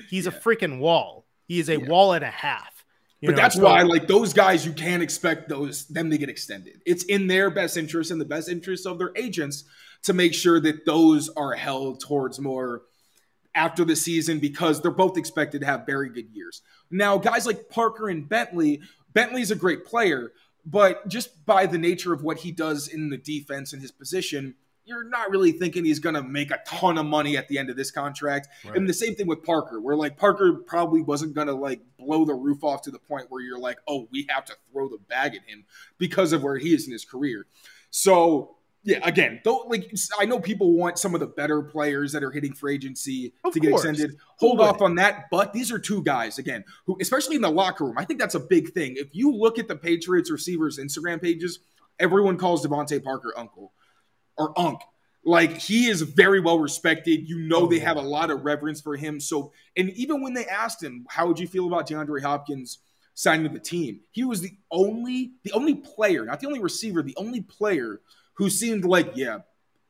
[0.09, 1.25] He's a freaking wall.
[1.45, 1.87] He is a Yeah.
[1.89, 2.85] wall and a half.
[3.19, 6.17] you but know, that's so- why, like those guys, you can't expect those them to
[6.17, 6.81] get extended.
[6.85, 9.65] It's in their best interest and the best interest of their agents
[10.03, 12.83] to make sure that those are held towards more
[13.55, 16.61] after the season because they're both expected to have very good years.
[16.91, 18.81] Now, guys like Parker and Bentley,
[19.13, 20.33] Bentley's a great player,
[20.65, 24.55] but just by the nature of what he does in the defense and his position,
[24.83, 27.71] you're not really thinking he's going to make a ton of money at the end
[27.71, 28.47] of this contract.
[28.75, 32.23] And the same thing with Parker, where like Parker probably wasn't going to like blow
[32.23, 34.99] the roof off to the point where you're like, oh, we have to throw the
[35.09, 35.65] bag at him
[35.97, 37.47] because of where he is in his career.
[37.89, 38.54] So
[38.85, 42.29] yeah, again, though, like I know people want some of the better players that are
[42.31, 43.83] hitting for agency Of to get course.
[43.83, 44.15] extended.
[44.37, 47.83] Hold off on that, but these are two guys again who, especially in the locker
[47.85, 48.93] room, I think that's a big thing.
[48.97, 51.59] If you look at the Patriots receivers Instagram pages,
[51.99, 53.73] everyone calls DeVante Parker Uncle
[54.37, 54.81] or Unk.
[55.27, 57.27] Like he is very well respected.
[57.27, 59.19] You know Oh, they have a lot of reverence for him.
[59.19, 62.77] So, and even when they asked him, "How would you feel about DeAndre Hopkins
[63.15, 67.01] signing with the team?" He was the only, the only player, not the only receiver,
[67.01, 68.01] the only player
[68.35, 69.39] who seemed like, "Yeah,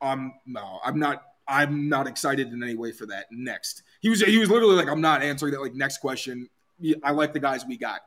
[0.01, 4.21] I'm no, I'm not, I'm not excited in any way for that." Next, he was,
[4.21, 6.49] he was literally like, "I'm not answering that." Like, next question.
[7.03, 8.01] I like the guys we got.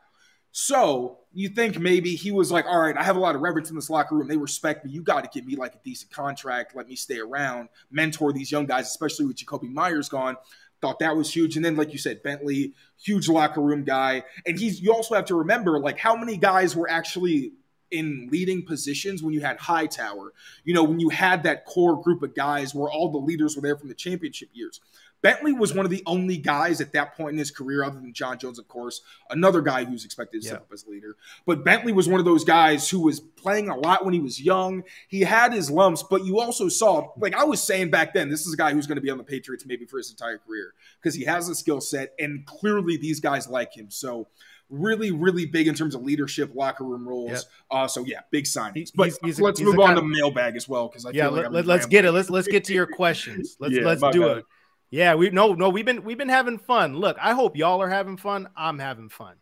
[0.50, 3.70] So you think maybe he was like, all right, I have a lot of reverence
[3.70, 4.28] in this locker room.
[4.28, 4.90] They respect me.
[4.90, 6.74] You got to give me like a decent contract.
[6.74, 10.36] Let me stay around, mentor these young guys, especially with Jakobi Meyers gone.
[10.80, 11.56] Thought that was huge.
[11.56, 14.22] And then, like you said, Bentley, huge locker room guy.
[14.46, 17.52] And he's you also have to remember like how many guys were actually
[17.90, 20.32] in leading positions when you had Hightower.
[20.64, 23.62] You know, when you had that core group of guys where all the leaders were
[23.62, 24.80] there from the championship years.
[25.20, 28.12] Bentley was one of the only guys at that point in his career, other than
[28.12, 31.16] John Jones, of course, another guy who's expected to step up as leader.
[31.44, 34.40] But Bentley was one of those guys who was playing a lot when he was
[34.40, 34.84] young.
[35.08, 38.46] He had his lumps, but you also saw, like I was saying back then, this
[38.46, 40.72] is a guy who's going to be on the Patriots maybe for his entire career
[41.02, 43.90] because he has a skill set, and clearly these guys like him.
[43.90, 44.28] So
[44.70, 47.30] really, really big in terms of leadership, locker room roles.
[47.30, 47.42] Yep.
[47.70, 48.90] Uh, so yeah, big signings.
[48.94, 51.68] But he's, he's let's a, move on to mailbag as well because I yeah, let,
[51.68, 52.12] us get it.
[52.12, 53.56] Let's let's get to your questions.
[53.60, 54.44] Let's yeah, let's do it.
[54.90, 56.96] Yeah, we no no we've been we've been having fun.
[56.96, 58.48] Look, I hope y'all are having fun.
[58.56, 59.36] I'm having fun.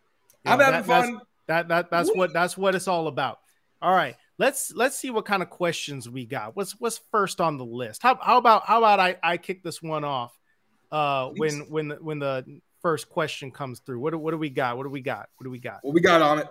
[0.45, 1.21] You I'm know, having that, fun.
[1.47, 3.39] That that that's what that's what it's all about.
[3.81, 6.57] All right, let's let's see what kind of questions we got.
[6.57, 8.03] What's what's first on the list?
[8.03, 10.37] How how about how about I I kick this one off?
[10.91, 14.49] Uh, when when the, when the first question comes through, what do, what do we
[14.49, 14.77] got?
[14.77, 15.29] What do we got?
[15.37, 15.81] What do we got?
[15.83, 16.47] What we got on it?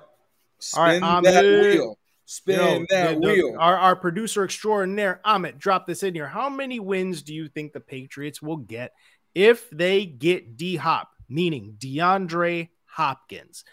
[0.60, 1.98] Spin all right, that wheel.
[2.26, 3.56] Spin know, that the, wheel.
[3.58, 6.28] Our, our producer extraordinaire, Amit, drop this in here.
[6.28, 8.92] How many wins do you think the Patriots will get
[9.34, 13.64] if they get D Hop, meaning DeAndre Hopkins?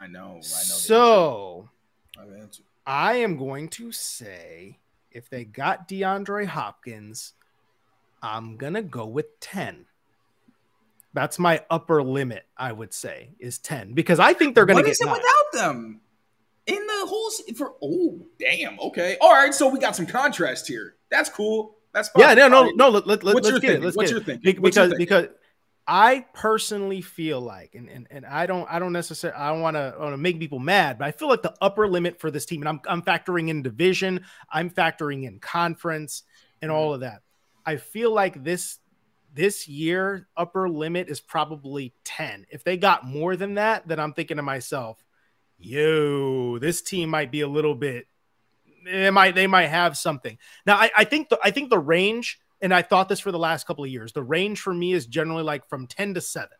[0.00, 0.20] I know.
[0.20, 0.40] I know.
[0.42, 1.68] So
[2.86, 4.78] I am going to say
[5.10, 7.32] if they got DeAndre Hopkins,
[8.22, 9.86] I'm going to go with 10.
[11.16, 14.88] That's my upper limit, I would say, is 10 because I think they're going to
[14.88, 14.96] get.
[15.00, 16.00] What is it without them?
[16.66, 20.96] in the whole for oh damn okay all right so we got some contrast here
[21.10, 22.22] that's cool that's fine.
[22.22, 24.42] yeah no no no let, let, let's get it let's what's get your it.
[24.42, 24.62] Thinking?
[24.62, 25.28] because because
[25.86, 29.76] I personally feel like and, and and I don't I don't necessarily I don't want
[29.76, 32.44] to want to make people mad but I feel like the upper limit for this
[32.44, 36.24] team and I'm I'm factoring in division I'm factoring in conference
[36.60, 36.78] and mm-hmm.
[36.78, 37.22] all of that
[37.64, 38.78] I feel like this
[39.36, 44.12] this year upper limit is probably 10 if they got more than that then I'm
[44.12, 45.04] thinking to myself
[45.58, 48.06] yo, this team might be a little bit.
[48.84, 50.38] They might they might have something.
[50.64, 53.38] Now I, I think the I think the range, and I thought this for the
[53.38, 54.12] last couple of years.
[54.12, 56.56] The range for me is generally like from ten to seven.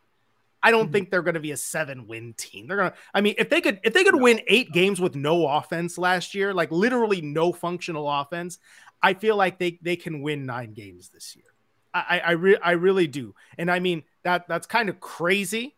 [0.61, 0.93] I don't mm-hmm.
[0.93, 2.67] think they're going to be a seven win team.
[2.67, 4.73] They're going to, I mean, if they could, if they could no, win eight no.
[4.73, 8.57] games with no offense last year, like literally no functional offense,
[9.01, 11.45] I feel like they, they can win nine games this year.
[12.09, 13.33] I, I, re- I really do.
[13.57, 15.75] And I mean, that that's kind of crazy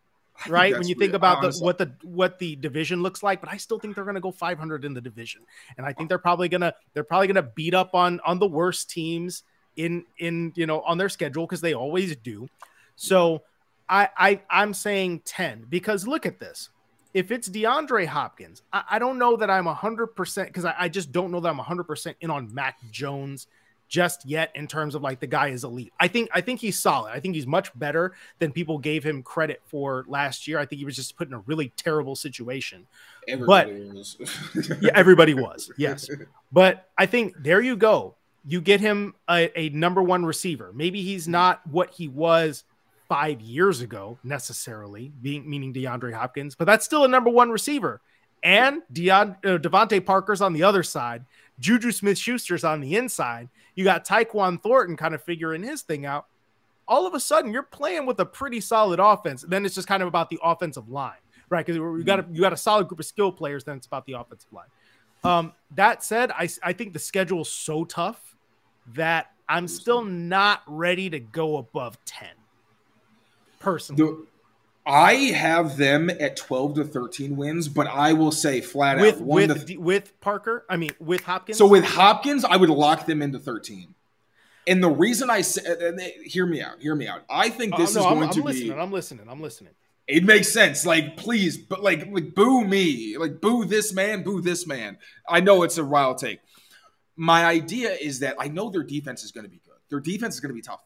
[0.48, 0.72] right?
[0.72, 3.78] When you think about the, what the what the division looks like, but I still
[3.78, 5.42] think they're going to go 500 in the division,
[5.76, 8.90] and I think they're probably gonna they're probably gonna beat up on on the worst
[8.90, 9.42] teams
[9.76, 12.48] in in you know on their schedule because they always do.
[12.96, 13.42] So
[13.88, 16.70] I I I'm saying 10 because look at this.
[17.12, 21.10] If it's DeAndre Hopkins, I, I don't know that I'm 100% because I, I just
[21.10, 23.48] don't know that I'm 100% in on Mac Jones
[23.90, 25.92] just yet in terms of like the guy is elite.
[25.98, 27.10] I think I think he's solid.
[27.10, 30.58] I think he's much better than people gave him credit for last year.
[30.58, 32.86] I think he was just put in a really terrible situation.
[33.28, 34.16] Everybody but was.
[34.80, 35.70] yeah, everybody was.
[35.80, 36.08] Yes.
[36.52, 38.14] But I think there you go.
[38.46, 40.72] You get him a, a number one receiver.
[40.74, 42.64] Maybe he's not what he was
[43.08, 48.00] five years ago necessarily, being meaning DeAndre Hopkins, but that's still a number one receiver.
[48.42, 51.24] And Deon, uh, DeVante Parker's on the other side.
[51.58, 53.48] Juju Smith Schuster's on the inside.
[53.74, 56.26] You got Tyquan Thornton kind of figuring his thing out.
[56.88, 59.42] All of a sudden, you're playing with a pretty solid offense.
[59.46, 61.12] Then it's just kind of about the offensive line,
[61.48, 61.64] right?
[61.64, 63.62] Because you got a, you got a solid group of skill players.
[63.62, 64.66] Then it's about the offensive line.
[65.22, 68.34] Um, that said, I, I think the schedule is so tough
[68.94, 72.28] that I'm still not ready to go above 10
[73.60, 74.14] personally.
[74.90, 79.20] I have them at 12 to 13 wins, but I will say flat with, out
[79.20, 81.58] with, th- with Parker, I mean with Hopkins.
[81.58, 83.94] So with Hopkins, I would lock them into 13.
[84.66, 85.62] And the reason I say,
[86.24, 87.22] hear me out, hear me out.
[87.30, 88.80] I think this uh, no, is going I'm, to I'm listening, be.
[88.80, 89.26] I'm listening.
[89.28, 89.72] I'm listening.
[90.08, 90.84] It makes sense.
[90.84, 94.98] Like, please, but like, like, boo me, like, boo this man, boo this man.
[95.28, 96.40] I know it's a wild take.
[97.14, 99.76] My idea is that I know their defense is going to be good.
[99.88, 100.84] Their defense is going to be top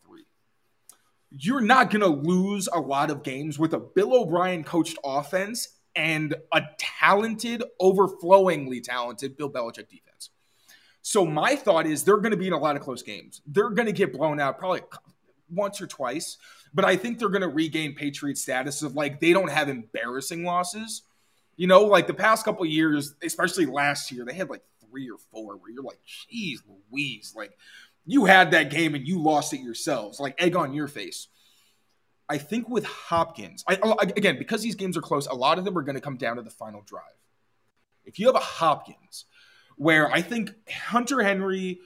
[1.38, 5.68] you're not going to lose a lot of games with a Bill O'Brien coached offense
[5.96, 10.30] and a talented, overflowingly talented Bill Belichick defense.
[11.02, 13.42] So my thought is they're going to be in a lot of close games.
[13.46, 14.82] They're going to get blown out probably
[15.50, 16.38] once or twice,
[16.72, 20.44] but I think they're going to regain Patriot status of like they don't have embarrassing
[20.44, 21.02] losses.
[21.56, 25.18] You know, like the past couple years, especially last year, they had like three or
[25.30, 26.00] four where you're like,
[26.32, 26.58] "Jeez,
[26.90, 27.56] Louise, like
[28.06, 31.28] you had that game and you lost it yourselves, like egg on your face.
[32.28, 35.64] I think with Hopkins, I, oh, again because these games are close, a lot of
[35.64, 37.02] them are going to come down to the final drive.
[38.04, 39.26] If you have a Hopkins,
[39.76, 41.80] where I think Hunter Henry,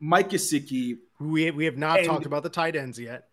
[0.00, 3.28] Mike Gesicki, we we have not and, talked about the tight ends yet,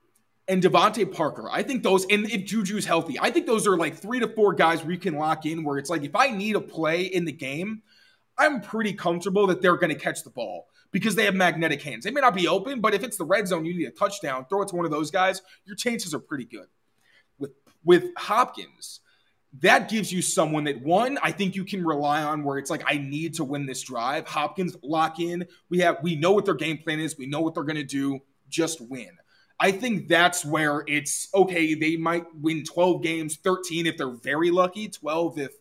[0.48, 1.50] and DeVante Parker.
[1.52, 4.54] I think those, and if Juju's healthy, I think those are like three to four
[4.54, 5.64] guys where you can lock in.
[5.64, 7.82] Where it's like if I need a play in the game,
[8.38, 12.04] I'm pretty comfortable that they're going to catch the ball because they have magnetic hands.
[12.04, 14.46] They may not be open, but if it's the red zone, you need a touchdown,
[14.50, 16.68] throw it to one of those guys, your chances are pretty good.
[17.40, 17.52] With
[17.84, 19.02] with Hopkins,
[19.62, 22.84] that gives you someone that one I think you can rely on where it's like
[22.86, 24.28] I need to win this drive.
[24.28, 25.46] Hopkins lock in.
[25.70, 27.18] We have we know what their game plan is.
[27.18, 28.20] We know what they're going to do.
[28.50, 29.12] Just win.
[29.60, 31.74] I think that's where it's okay.
[31.74, 35.52] They might win 12 games, 13 if they're very lucky, 12 if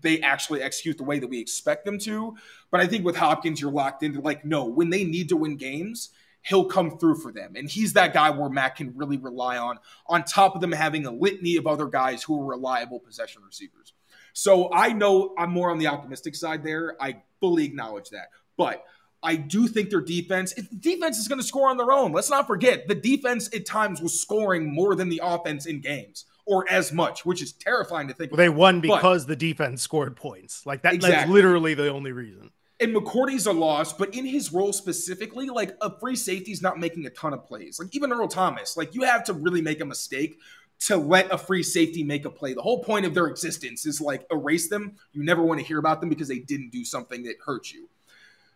[0.00, 2.36] they actually execute the way that we expect them to.
[2.70, 5.56] But I think with Hopkins, you're locked into like, no, when they need to win
[5.56, 6.10] games,
[6.42, 7.54] he'll come through for them.
[7.56, 11.06] And he's that guy where Mac can really rely on, on top of them having
[11.06, 13.92] a litany of other guys who are reliable possession receivers.
[14.32, 16.96] So I know I'm more on the optimistic side there.
[17.00, 18.28] I fully acknowledge that.
[18.56, 18.84] But
[19.22, 22.12] I do think their defense, if the defense is going to score on their own,
[22.12, 26.24] let's not forget the defense at times was scoring more than the offense in games
[26.48, 28.32] or as much, which is terrifying to think.
[28.32, 30.64] Well, they won because but, the defense scored points.
[30.64, 31.16] Like that, exactly.
[31.16, 32.50] that's literally the only reason.
[32.80, 37.06] And McCourty's a loss, but in his role specifically, like a free safety's not making
[37.06, 37.78] a ton of plays.
[37.78, 40.38] Like even Earl Thomas, like you have to really make a mistake
[40.80, 42.54] to let a free safety make a play.
[42.54, 44.94] The whole point of their existence is like erase them.
[45.12, 47.88] You never want to hear about them because they didn't do something that hurt you.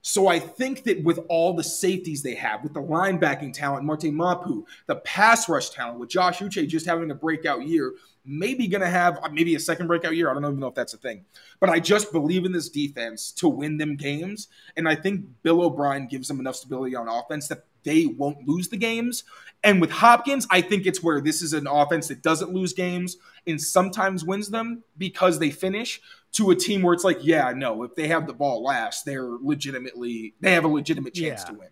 [0.02, 4.12] So I think that with all the safeties they have, with the linebacking talent, Marte
[4.12, 8.80] Mapu, the pass rush talent, with Josh Uche just having a breakout year, maybe going
[8.80, 10.28] to have uh, maybe a second breakout year.
[10.28, 11.24] I don't even know if that's a thing.
[11.60, 14.48] But I just believe in this defense to win them games.
[14.76, 18.68] And I think Bill O'Brien gives them enough stability on offense that they won't lose
[18.68, 19.24] the games.
[19.64, 23.16] And with Hopkins, I think it's where this is an offense that doesn't lose games
[23.46, 26.00] and sometimes wins them because they finish
[26.32, 29.28] to a team where it's like, yeah, no, if they have the ball last, they're
[29.40, 31.52] legitimately they have a legitimate chance yeah.
[31.52, 31.68] to win.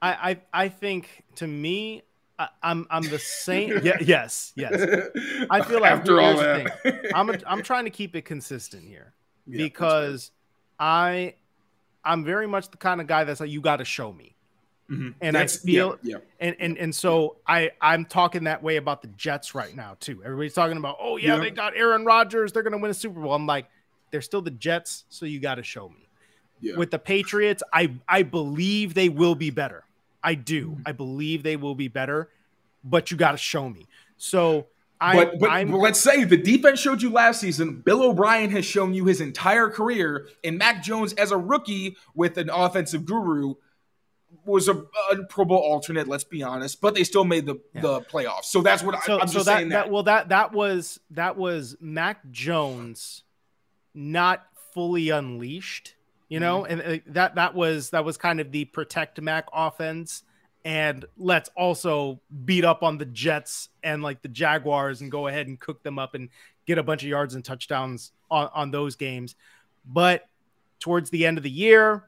[0.00, 2.02] I, I I think to me,
[2.38, 3.80] I, am I'm, I'm the same.
[3.82, 5.08] yeah, yes, yes.
[5.50, 9.14] I feel like after all that, I'm a, I'm trying to keep it consistent here
[9.46, 10.30] yeah, because
[10.78, 11.34] I
[12.04, 14.34] I'm very much the kind of guy that's like you got to show me.
[14.90, 15.10] Mm-hmm.
[15.20, 16.22] And that's, I feel, yeah, yeah.
[16.40, 20.22] and and and so I I'm talking that way about the Jets right now too.
[20.24, 21.40] Everybody's talking about, oh yeah, yeah.
[21.40, 23.34] they got Aaron Rodgers, they're gonna win a Super Bowl.
[23.34, 23.68] I'm like,
[24.10, 26.08] they're still the Jets, so you got to show me.
[26.60, 26.76] Yeah.
[26.76, 29.84] With the Patriots, I I believe they will be better.
[30.22, 30.70] I do.
[30.70, 30.82] Mm-hmm.
[30.86, 32.30] I believe they will be better,
[32.84, 33.86] but you got to show me.
[34.16, 34.66] So
[35.00, 37.82] I, but, but, but, let's say the defense showed you last season.
[37.84, 42.36] Bill O'Brien has shown you his entire career, and Mac Jones, as a rookie with
[42.36, 43.54] an offensive guru,
[44.44, 44.74] was a,
[45.12, 46.08] a Pro Bowl alternate.
[46.08, 47.80] Let's be honest, but they still made the, yeah.
[47.80, 48.46] the playoffs.
[48.46, 49.68] So that's what so, I, am so just that, saying.
[49.68, 49.84] That.
[49.84, 53.22] that well, that that was that was Mac Jones
[53.98, 55.94] not fully unleashed,
[56.28, 56.80] you know, mm-hmm.
[56.80, 60.22] and that that was that was kind of the protect Mac offense
[60.64, 65.46] and let's also beat up on the Jets and like the Jaguars and go ahead
[65.46, 66.28] and cook them up and
[66.66, 69.34] get a bunch of yards and touchdowns on, on those games.
[69.86, 70.28] But
[70.80, 72.04] towards the end of the year,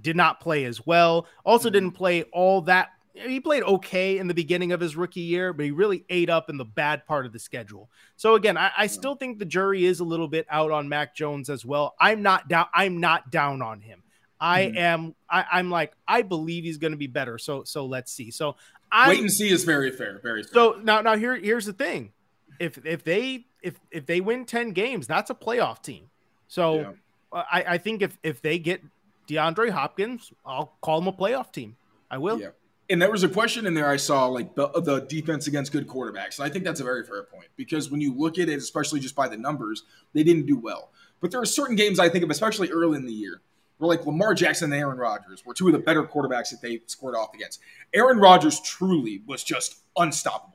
[0.00, 1.26] did not play as well.
[1.44, 1.74] Also, mm-hmm.
[1.74, 5.64] didn't play all that he played okay in the beginning of his rookie year, but
[5.64, 7.90] he really ate up in the bad part of the schedule.
[8.16, 11.14] So again, I, I, still think the jury is a little bit out on Mac
[11.14, 11.94] Jones as well.
[12.00, 12.66] I'm not down.
[12.74, 14.02] I'm not down on him.
[14.40, 14.76] I mm.
[14.76, 15.14] am.
[15.28, 17.38] I, am like I believe he's going to be better.
[17.38, 18.30] So so let's see.
[18.30, 18.56] So
[18.90, 20.18] I wait and see is very fair.
[20.22, 20.52] Very fair.
[20.52, 22.12] So now now here here's the thing.
[22.58, 26.08] If if they if if they win ten games, that's a playoff team.
[26.48, 26.92] So yeah.
[27.32, 28.82] I I think if if they get
[29.28, 31.76] DeAndre Hopkins, I'll call them a playoff team.
[32.10, 32.40] I will.
[32.40, 32.48] Yeah
[32.92, 35.88] and there was a question in there I saw like the, the defense against good
[35.88, 36.38] quarterbacks.
[36.38, 39.00] And I think that's a very fair point because when you look at it, especially
[39.00, 40.90] just by the numbers, they didn't do well.
[41.20, 43.40] But there are certain games I think of, especially early in the year,
[43.78, 46.82] where like Lamar Jackson and Aaron Rodgers were two of the better quarterbacks that they
[46.86, 47.60] scored off against.
[47.94, 50.51] Aaron Rodgers truly was just unstoppable.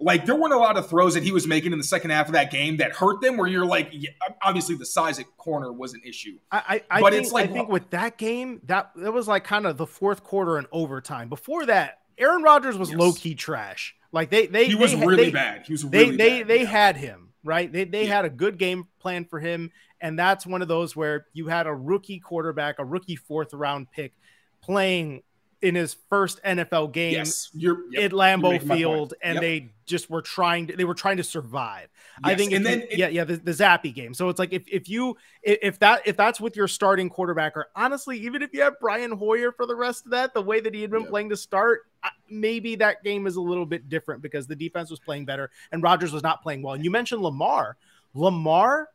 [0.00, 2.26] Like there weren't a lot of throws that he was making in the second half
[2.26, 3.36] of that game that hurt them.
[3.36, 4.10] Where you're like, yeah,
[4.42, 6.38] obviously the size at corner was an issue.
[6.50, 9.44] I, I, but think, it's like I think with that game that that was like
[9.44, 11.28] kind of the fourth quarter and overtime.
[11.28, 12.98] Before that, Aaron Rodgers was yes.
[12.98, 13.94] low key trash.
[14.12, 15.66] Like they they he was they, really they, bad.
[15.66, 16.66] He was really they they they yeah.
[16.66, 17.70] had him right.
[17.70, 18.16] They they yeah.
[18.16, 21.66] had a good game plan for him, and that's one of those where you had
[21.66, 24.12] a rookie quarterback, a rookie fourth round pick,
[24.60, 25.22] playing
[25.64, 28.60] in his first NFL game Yes, you're yep, at Lambeau.
[28.62, 29.40] Field, and Yep.
[29.42, 31.88] they just were trying to they were trying to survive.
[32.22, 34.14] I think, and you- then it- yeah, yeah, the, the Zappe game.
[34.14, 37.66] So it's like if if you if that if that's with your starting quarterback, or
[37.74, 40.74] honestly, even if you have Brian Hoyer for the rest of that, the way that
[40.74, 41.08] he had been Yeah.
[41.10, 41.82] playing to start,
[42.28, 45.82] maybe that game is a little bit different because the defense was playing better and
[45.82, 46.74] Rodgers was not playing well.
[46.74, 47.76] And you mentioned Lamar,
[48.14, 48.90] Lamar.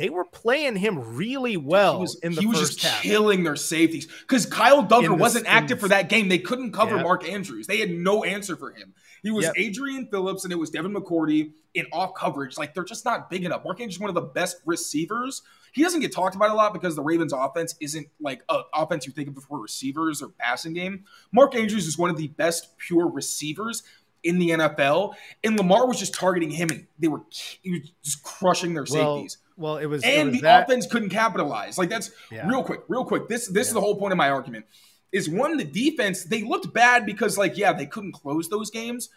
[0.00, 3.02] They were playing him really well he was, in the he was just half.
[3.02, 6.30] killing their safeties because Kyle Dugger wasn't active for that game.
[6.30, 7.04] They couldn't cover Yep.
[7.04, 7.66] Mark Andrews.
[7.66, 8.94] They had no answer for him.
[9.22, 9.54] He was Yep.
[9.58, 12.56] Adrian Phillips and it was Devin McCourty in off coverage.
[12.56, 13.62] Like they're just not big enough.
[13.62, 15.42] Mark Andrews is one of the best receivers.
[15.72, 19.06] He doesn't get talked about a lot because the Ravens offense isn't like an offense
[19.06, 21.04] you think of for receivers or passing game.
[21.30, 23.82] Mark Andrews is one of the best pure receivers
[24.22, 27.22] in the NFL, and Lamar was just targeting him, and they were
[27.62, 30.64] he was just crushing their Well, safeties well, it was it and was the that-
[30.68, 31.78] offense couldn't capitalize.
[31.78, 32.48] Like that's Yeah.
[32.48, 33.28] real quick, real quick.
[33.28, 34.64] This this is the whole point of my argument.
[35.12, 39.08] Is one the defense they looked bad because like yeah they couldn't close those games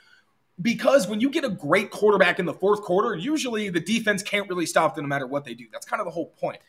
[0.61, 4.47] because when you get a great quarterback in the fourth quarter, usually the defense can't
[4.49, 5.65] really stop them no matter what they do.
[5.71, 6.59] That's kind of the whole point.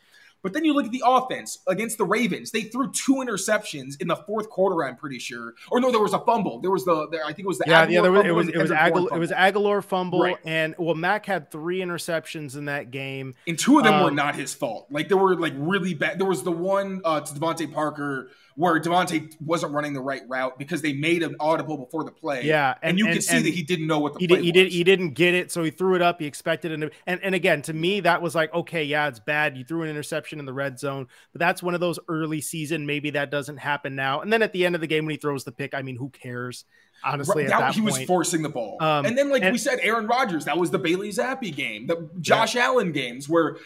[0.45, 2.51] But then you look at the offense against the Ravens.
[2.51, 4.85] They threw two interceptions in the fourth quarter.
[4.85, 5.55] I'm pretty sure.
[5.71, 6.59] Or no, there was a fumble.
[6.59, 8.01] There was the I think it was the yeah, Agholor yeah.
[8.03, 9.61] There was, it was it was Agholor, it was fumble.
[9.63, 10.37] Agholor fumble, Right.
[10.45, 13.33] and well, Mac had three interceptions in that game.
[13.47, 14.85] And two of them were Um, not his fault.
[14.91, 16.19] Like there were like really bad.
[16.19, 20.57] There was the one uh, to DeVante Parker where DeVante wasn't running the right route
[20.57, 22.43] because they made an audible before the play.
[22.43, 24.37] Yeah, and, and- you and- could see that he didn't know what the He play
[24.37, 24.71] did, he did.
[24.71, 26.19] He didn't get it, so he threw it up.
[26.19, 29.57] He expected it, and and again, to me, that was like, okay, yeah, it's bad.
[29.57, 32.85] You threw an interception in the red zone, but that's one of those early season.
[32.85, 34.21] Maybe that doesn't happen now.
[34.21, 35.97] And then at the end of the game, when he throws the pick, I mean,
[35.97, 36.65] who cares?
[37.03, 38.77] Honestly, that- that he was forcing the ball.
[38.79, 41.87] Um, and then, like and- we said, Aaron Rodgers, that was the Bailey Zappe game,
[41.87, 43.57] the Josh Allen games where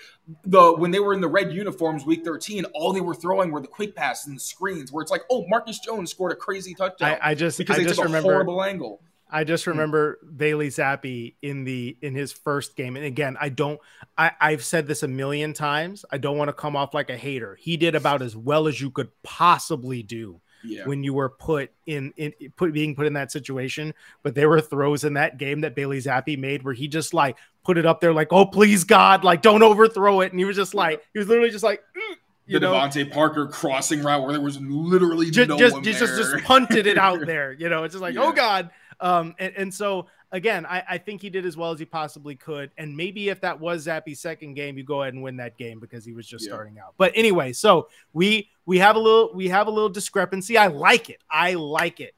[0.44, 3.62] the when they were in the red uniforms week 13, all they were throwing were
[3.62, 6.74] the quick passes and the screens where it's like, oh, Marcus Jones scored a crazy
[6.74, 7.18] touchdown.
[7.22, 8.34] I, I just, because I they just took a remember.
[8.34, 9.02] horrible angle.
[9.32, 12.96] I just remember Bailey Zappe in the in his first game.
[12.96, 13.80] And again, I don't
[14.18, 16.04] I, I've said this a million times.
[16.12, 17.56] I don't want to come off like a hater.
[17.56, 20.86] He did about as well as you could possibly do Yeah.
[20.86, 23.94] when you were put in in put being put in that situation.
[24.24, 27.38] But there were throws in that game that Bailey Zappe made where he just like
[27.64, 30.32] put it up there like, oh please God, like don't overthrow it.
[30.32, 33.12] And he was just like, he was literally just like, "Mm," you the know, DeVante
[33.12, 36.88] Parker crossing route where there was literally just no just, one just, just just punted
[36.88, 37.54] it out there.
[37.54, 38.24] You know, it's just like, Yeah.
[38.24, 38.70] oh God.
[39.02, 42.36] Um, and, and so again, I, I think he did as well as he possibly
[42.36, 42.72] could.
[42.78, 45.80] And maybe if that was Zappe's second game, you go ahead and win that game
[45.80, 46.54] because he was just Yeah.
[46.54, 46.94] starting out.
[46.98, 50.58] But anyway, so we we have a little we have a little discrepancy.
[50.58, 51.22] I like it.
[51.30, 52.14] I like it.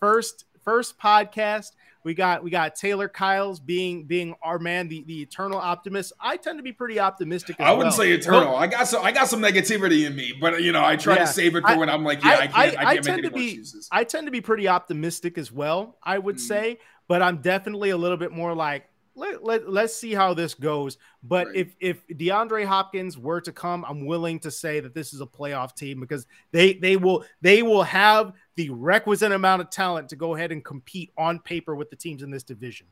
[0.00, 1.72] First first podcast.
[2.04, 6.12] We got we got Taylor Kyles being being our man, the, the eternal optimist.
[6.20, 7.56] I tend to be pretty optimistic.
[7.58, 7.96] As I wouldn't well.
[8.06, 8.54] say eternal.
[8.54, 9.04] I got some.
[9.04, 11.22] I got some negativity in me, but you know, I try Yeah.
[11.22, 12.56] to save it for I- when I'm like, yeah, I, can't.
[12.78, 13.88] I, can't tend make to be excuses.
[13.90, 15.98] I tend to be pretty optimistic as well.
[16.00, 16.40] I would Mm.
[16.40, 16.78] say,
[17.08, 18.88] but I'm definitely a little bit more like
[19.18, 20.98] let, let let's see how this goes.
[21.22, 21.56] But Right.
[21.56, 25.26] if if DeAndre Hopkins were to come, I'm willing to say that this is a
[25.26, 30.16] playoff team because they they will they will have the requisite amount of talent to
[30.16, 32.86] go ahead and compete on paper with the teams in this division.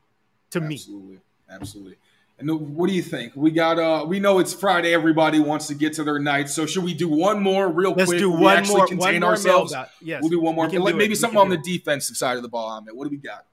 [0.51, 1.97] To me, Absolutely, absolutely.
[2.37, 3.33] And what do you think?
[3.35, 3.77] We got.
[3.79, 4.93] uh We know it's Friday.
[4.93, 6.49] Everybody wants to get to their night.
[6.49, 8.19] So should we do one more real let's quick?
[8.19, 9.73] do where we one actually more contain one more ourselves.
[10.01, 10.67] Yes, We'll do one more.
[10.67, 10.97] Like it.
[10.97, 12.67] maybe We something on the defensive side of the ball.
[12.67, 12.95] Ahmed.
[12.95, 13.45] What do we got?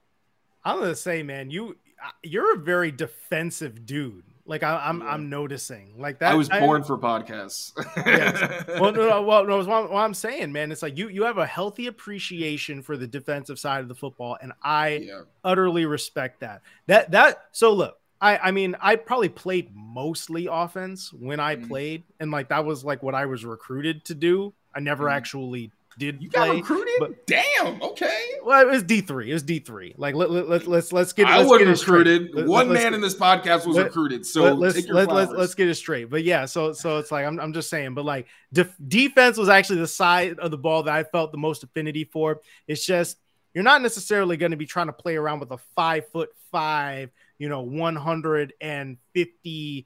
[0.65, 1.77] I'm gonna say, man, you
[2.21, 4.23] you're a very defensive dude.
[4.45, 5.07] Like I, I'm Yeah.
[5.07, 6.31] I'm noticing like that.
[6.31, 7.71] I was born for podcasts.
[8.05, 8.67] Yes.
[8.79, 10.71] well, no, no, well, no, what, what I'm saying, man.
[10.71, 14.37] It's like you you have a healthy appreciation for the defensive side of the football,
[14.41, 15.21] and I yeah.
[15.45, 16.61] utterly respect that.
[16.87, 21.67] That that so look, I I mean, I probably played mostly offense when I Mhm.
[21.69, 24.53] played, and like that was like what I was recruited to do.
[24.75, 25.13] I never Mhm.
[25.13, 26.93] actually did You got recruited?
[26.99, 27.81] but- Damn.
[27.81, 28.23] Okay.
[28.43, 29.29] Well, it was D three.
[29.29, 29.93] It was D three.
[29.97, 31.27] Like let, let, let, let's let's get.
[31.27, 32.07] I let's was get it straight.
[32.07, 32.35] recruited.
[32.35, 34.25] Let- One man in this podcast was recruited.
[34.25, 36.09] So let, let's let, let's let's get it straight.
[36.09, 39.49] But yeah, so so it's like I'm I'm just saying, but like def- defense was
[39.49, 42.41] actually the side of the ball that I felt the most affinity for.
[42.67, 43.17] It's just
[43.53, 47.11] you're not necessarily going to be trying to play around with a five foot five,
[47.37, 49.85] you know, 150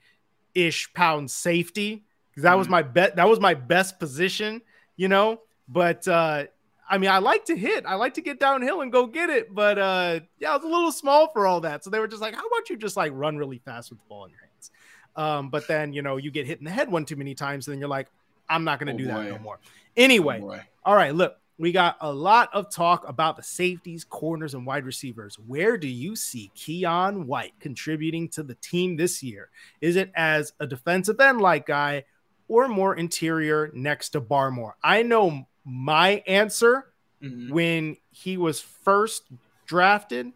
[0.55, 2.72] ish pound safety because that was Mhm.
[2.72, 3.16] my bet.
[3.18, 4.62] That was my best position,
[4.95, 5.41] you know.
[5.68, 6.45] But uh
[6.89, 7.86] I mean, I like to hit.
[7.86, 9.53] I like to get downhill and go get it.
[9.53, 11.84] But uh yeah, I was a little small for all that.
[11.84, 14.05] So they were just like, how about you just like run really fast with the
[14.07, 14.72] ball in your hands?
[15.15, 17.68] Um, but then you know, you get hit in the head one too many times,
[17.68, 18.07] and then you're like,
[18.47, 19.30] I'm not gonna Oh, do that boy.
[19.32, 19.59] no more.
[19.97, 24.53] Anyway, Oh, all right, look, we got a lot of talk about the safeties, corners,
[24.53, 25.39] and wide receivers.
[25.39, 29.49] Where do you see Keion White contributing to the team this year?
[29.82, 32.03] Is it as a defensive end like guy
[32.47, 34.74] or more interior next to Barmore?
[34.84, 36.86] I know my answer
[37.22, 37.49] Mhm.
[37.51, 39.24] when he was first
[39.65, 40.32] drafted,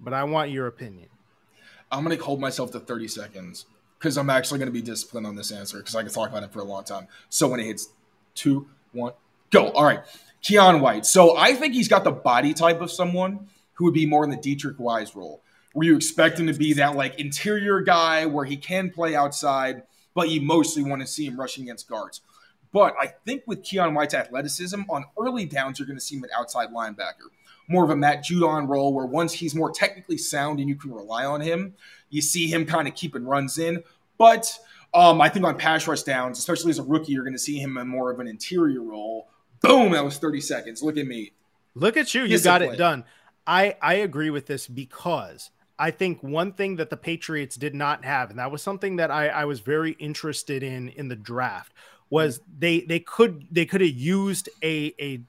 [0.00, 1.08] but I want your opinion.
[1.92, 3.66] I'm gonna hold myself to 30 seconds
[3.98, 6.52] because I'm actually gonna be disciplined on this answer because I can talk about it
[6.52, 7.06] for a long time.
[7.28, 7.90] So when it hits
[8.34, 9.12] two, one,
[9.50, 9.68] go.
[9.70, 10.00] All right,
[10.42, 11.06] Keion White.
[11.06, 14.30] So I think he's got the body type of someone who would be more in
[14.30, 15.40] the Deatrich Wise role,
[15.72, 19.84] where you expect him to be that like interior guy where he can play outside,
[20.14, 22.22] but you mostly want to see him rushing against guards.
[22.74, 26.24] But I think with Keion White's athleticism, on early downs, you're going to see him
[26.24, 27.30] an outside linebacker.
[27.68, 30.92] More of a Matt Judon role where once he's more technically sound and you can
[30.92, 31.74] rely on him,
[32.10, 33.84] you see him kind of keeping runs in.
[34.18, 34.58] But
[34.92, 37.60] um, I think on pass rush downs, especially as a rookie, you're going to see
[37.60, 39.28] him in more of an interior role.
[39.60, 40.82] Boom, that was 30 seconds.
[40.82, 41.30] Look at me.
[41.76, 42.24] Look at you.
[42.24, 43.04] You got it done.
[43.46, 48.04] I, I agree with this because I think one thing that the Patriots did not
[48.04, 51.72] have, and that was something that I, I was very interested in in the draft,
[52.10, 55.20] was they they could they could have used a a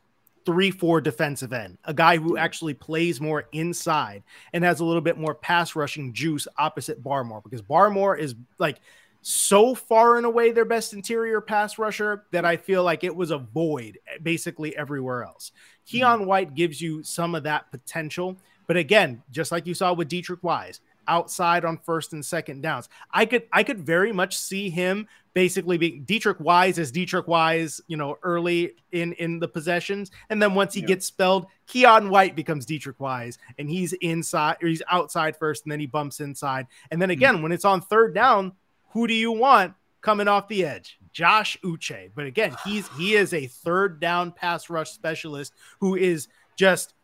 [0.46, 4.24] three four defensive end, a guy who actually plays more inside
[4.54, 8.80] and has a little bit more pass rushing juice opposite Barmore because Barmore is like
[9.22, 13.32] so far and away their best interior pass rusher that I feel like it was
[13.32, 15.52] a void basically everywhere else.
[15.88, 16.06] Mm-hmm.
[16.06, 20.10] Keion White gives you some of that potential, but again, just like you saw with
[20.10, 22.90] Deatrich Wise, outside on first and second downs.
[23.12, 27.80] I could I could very much see him basically being Deatrich Wise as Deatrich Wise,
[27.88, 30.88] you know, early in in the possessions, and then once he Yeah.
[30.88, 35.72] gets spelled, Keion White becomes Deatrich Wise, and he's inside or he's outside first, and
[35.72, 37.14] then he bumps inside, and then hmm.
[37.14, 38.54] again when it's on third down,
[38.94, 40.98] who do you want coming off the edge?
[41.12, 46.28] Josh Uche, but again, he's he is a third down pass rush specialist who is
[46.56, 46.95] just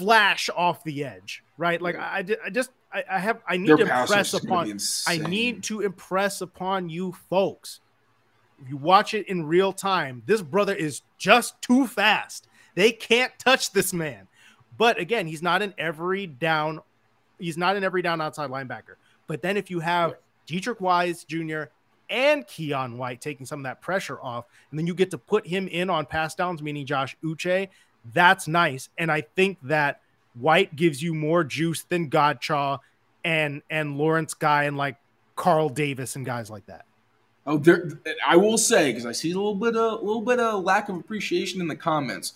[0.00, 1.80] flash off the edge, right?
[1.80, 4.62] Like I, I just I, I have I need Their to impress rush is gonna
[4.62, 7.80] upon I need to impress upon you folks.
[8.62, 12.46] If you watch it in real time, this brother is just too fast.
[12.74, 14.28] They can't touch this man.
[14.76, 16.80] But again, he's not an every down,
[17.38, 18.96] he's not an every down outside linebacker.
[19.26, 20.14] But then if you have
[20.46, 21.64] Deatrich Wise Jr.
[22.08, 25.46] and Keion White taking some of that pressure off, and then you get to put
[25.46, 27.68] him in on pass downs, meaning Josh Uche,
[28.12, 28.88] that's nice.
[28.98, 30.00] And I think that
[30.34, 32.78] White gives you more juice than Godchaux
[33.24, 34.96] and and Lawrence Guy and like
[35.36, 36.86] Carl Davis and guys like that.
[37.46, 37.90] Oh, there,
[38.26, 40.88] I will say because I see a little bit of a little bit of lack
[40.88, 42.34] of appreciation in the comments.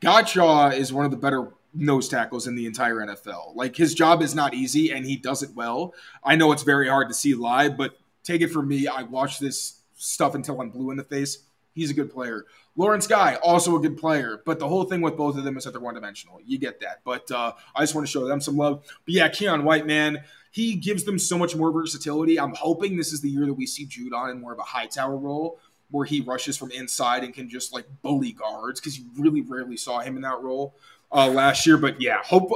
[0.00, 3.54] Godchaux is one of the better nose tackles in the entire NFL.
[3.54, 5.94] Like his job is not easy, and he does it well.
[6.24, 8.86] I know it's very hard to see live, but take it from me.
[8.86, 11.38] I watch this stuff until I'm blue in the face.
[11.74, 12.46] He's a good player.
[12.76, 15.64] Lawrence Guy, also a good player, but the whole thing with both of them is
[15.64, 16.40] that they're one dimensional.
[16.44, 18.84] You get that, but uh, I just want to show them some love.
[19.04, 22.38] But yeah, Keion White, man, he gives them so much more versatility.
[22.38, 25.16] I'm hoping this is the year that we see Judon in more of a Hightower
[25.16, 25.58] role
[25.90, 29.76] where he rushes from inside and can just like bully guards because you really rarely
[29.76, 30.74] saw him in that role
[31.12, 31.76] uh, last year.
[31.76, 32.50] But yeah, hope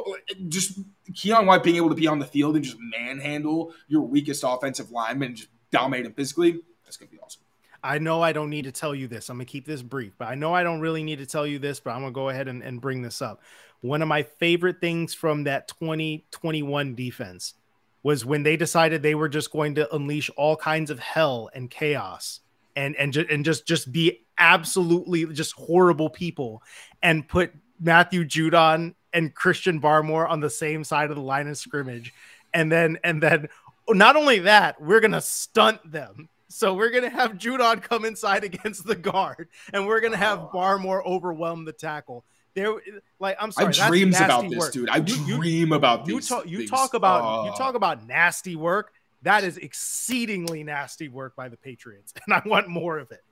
[0.48, 0.78] just
[1.12, 4.90] Keion White being able to be on the field and just manhandle your weakest offensive
[4.90, 6.60] lineman and just dominate him physically.
[6.84, 7.39] That's gonna be awesome.
[7.82, 9.28] I know I don't need to tell you this.
[9.28, 11.58] I'm gonna keep this brief, but I know I don't really need to tell you
[11.58, 13.42] this, but I'm gonna go ahead and, and bring this up.
[13.80, 17.54] One of my favorite things from that 2021 defense
[18.02, 21.70] was when they decided they were just going to unleash all kinds of hell and
[21.70, 22.40] chaos
[22.76, 26.62] and and, ju- and just just be absolutely just horrible people
[27.02, 31.56] and put Matthew Judon and Christian Barmore on the same side of the line of
[31.58, 32.12] scrimmage.
[32.52, 33.48] And then and then
[33.88, 36.28] oh, not only that, we're gonna stunt them.
[36.52, 40.50] So we're gonna have Judon come inside against the guard, and we're gonna have oh.
[40.52, 42.24] Barmore overwhelm the tackle.
[42.54, 42.74] There,
[43.20, 44.72] like I'm sorry, I dreams about this, work.
[44.72, 44.88] dude.
[44.90, 46.70] I You- you- dream about you talk you things.
[46.70, 47.56] talk about you Oh.
[47.56, 48.92] talk about nasty work.
[49.22, 53.22] That is exceedingly nasty work by the Patriots, and I want more of it.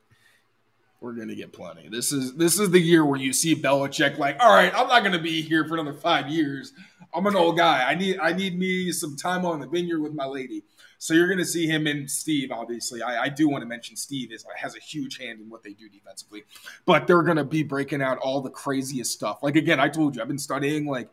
[1.01, 1.89] We're gonna get plenty.
[1.89, 5.03] This is this is the year where you see Belichick like, all right, I'm not
[5.03, 6.73] gonna be here for another five years.
[7.13, 7.83] I'm an old guy.
[7.89, 10.63] I need I need me some time on the vineyard with my lady.
[10.99, 12.51] So you're gonna see him and Steve.
[12.51, 15.63] Obviously, I, I do want to mention Steve is has a huge hand in what
[15.63, 16.45] they do defensively,
[16.85, 19.43] but they're gonna be breaking out all the craziest stuff.
[19.43, 21.09] Like again, I told you, I've been studying like.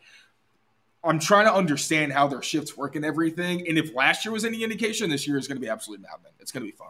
[1.03, 3.67] I'm trying to understand how their shifts work and everything.
[3.67, 6.31] And if last year was any indication, this year is going to be absolutely maddening.
[6.39, 6.89] It's going to be fun.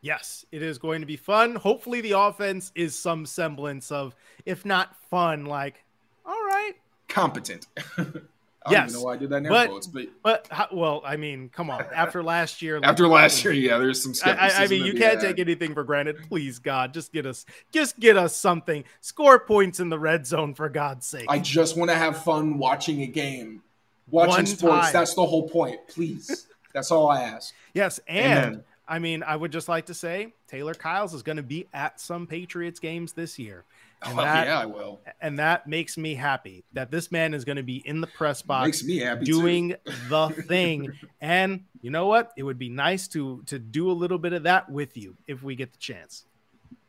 [0.00, 1.54] Yes, it is going to be fun.
[1.54, 5.84] Hopefully, the offense is some semblance of, if not fun, like,
[6.24, 6.72] all right.
[7.08, 7.68] Competent.
[8.66, 10.68] I don't Yes, even know why I did that in but- quotes, but But how,
[10.72, 11.84] well, I mean, come on.
[11.94, 14.92] After last year, like, After last year, yeah, there's some I, I- I mean, you
[14.94, 15.20] can't had.
[15.20, 16.16] take anything for granted.
[16.28, 18.84] Please, God, just get us, just get us something.
[19.00, 21.26] Score points in the red zone for God's sake.
[21.28, 23.62] I just want to have fun watching a game,
[24.10, 24.84] watching One sports.
[24.86, 24.92] time.
[24.92, 25.78] That's the whole point.
[25.88, 27.54] Please, that's all I ask.
[27.72, 28.64] yes, and Amen.
[28.88, 32.00] I mean, I would just like to say Taylor Kyles is going to be at
[32.00, 33.64] some Patriots games this year.
[34.02, 35.00] Oh, and oh, that, yeah, I will.
[35.20, 38.42] And that makes me happy that this man is going to be in the press
[38.42, 39.74] box makes me happy doing
[40.08, 40.92] the thing.
[41.20, 42.32] and you know what?
[42.36, 45.42] It would be nice to to do a little bit of that with you if
[45.42, 46.24] we get the chance.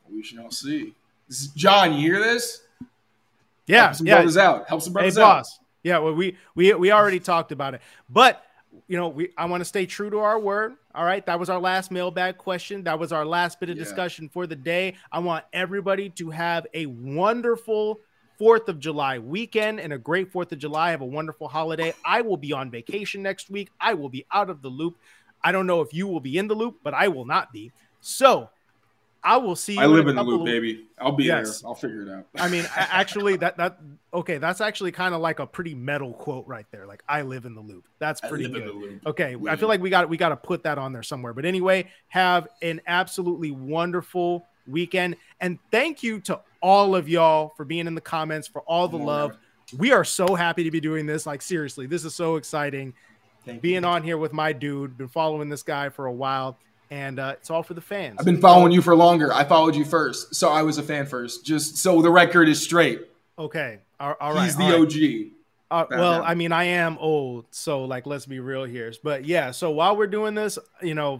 [0.09, 0.93] We shall see.
[1.29, 2.61] Is, John, you hear this?
[3.67, 4.15] Yeah, Help some yeah.
[4.15, 4.67] brothers out.
[4.67, 5.37] Help some brothers hey, out.
[5.37, 5.59] boss.
[5.83, 8.43] Yeah, well, we we we already talked about it, but
[8.87, 10.75] you know, we I want to stay true to our word.
[10.97, 12.85] All right, that was our last mailbag question.
[12.85, 13.83] That was our last bit of yeah.
[13.83, 14.95] discussion for the day.
[15.11, 18.01] I want everybody to have a wonderful
[18.39, 20.89] Fourth of July weekend and a great Fourth of July.
[20.89, 21.93] Have a wonderful holiday.
[22.03, 23.69] I will be on vacation next week.
[23.79, 24.97] I will be out of the loop.
[25.43, 27.71] I don't know if you will be in the loop, but I will not be.
[28.01, 28.49] So
[29.23, 29.77] I will see.
[29.77, 30.45] I live in, in the loop, of...
[30.45, 30.85] baby.
[30.99, 31.61] I'll be yes.
[31.61, 31.69] there.
[31.69, 32.25] I'll figure it out.
[32.37, 33.79] I mean, actually, that that
[34.13, 34.37] okay.
[34.37, 36.85] That's actually kind of like a pretty metal quote right there.
[36.85, 37.85] Like, I live in the loop.
[37.99, 39.01] That's pretty good.
[39.05, 39.51] Okay, yeah.
[39.51, 41.33] I feel like we got we got to put that on there somewhere.
[41.33, 47.65] But anyway, have an absolutely wonderful weekend, and thank you to all of y'all for
[47.65, 49.37] being in the comments for all the love.
[49.77, 51.25] We are so happy to be doing this.
[51.25, 52.93] Like, seriously, this is so exciting.
[53.45, 53.89] Thank being you.
[53.89, 54.97] on here with my dude.
[54.97, 56.57] Been following this guy for a while
[56.89, 58.17] and uh, it's all for the fans.
[58.19, 59.33] I've been following you for longer.
[59.33, 61.45] I followed you first, so I was a fan first.
[61.45, 63.07] Just so the record is straight.
[63.37, 64.45] Okay, all, all right.
[64.45, 65.33] He's the all OG.
[65.69, 68.93] Uh, well, I mean, I am old, so like, let's be real here.
[69.03, 71.19] But yeah, so while we're doing this, you know,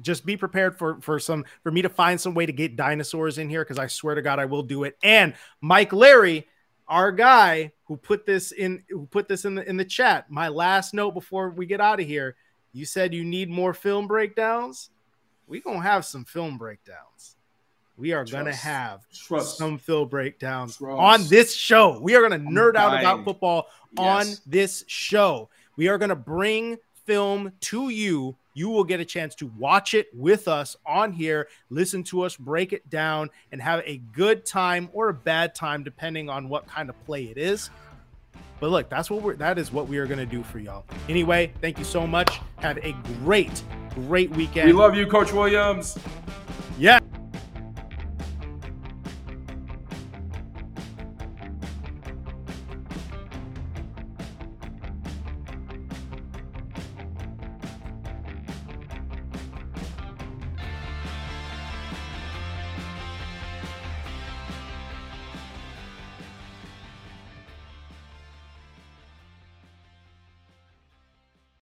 [0.00, 3.38] just be prepared for for some for me to find some way to get dinosaurs
[3.38, 4.96] in here because I swear to God, I will do it.
[5.02, 6.46] And Mike Larry,
[6.86, 10.30] our guy who put this in, who put this in the in the chat.
[10.30, 12.36] My last note before we get out of here.
[12.70, 14.90] You said you need more film breakdowns
[15.48, 17.36] we're gonna have some film breakdowns.
[17.96, 18.32] We are Trust.
[18.32, 19.58] gonna have Trust.
[19.58, 20.98] some film breakdowns Trust.
[20.98, 21.98] on this show.
[22.00, 24.28] We are gonna nerd out about football yes.
[24.28, 25.48] on this show.
[25.76, 28.36] We are gonna bring film to you.
[28.54, 32.36] You will get a chance to watch it with us on here, listen to us
[32.36, 36.66] break it down, and have a good time or a bad time, depending on what
[36.66, 37.70] kind of play it is.
[38.60, 40.84] But look, that's what we're that is what we are gonna do for y'all.
[41.08, 42.40] Anyway, thank you so much.
[42.56, 42.92] Have a
[43.22, 43.62] great,
[43.94, 44.66] great weekend.
[44.66, 45.98] We love you, Coach Williams.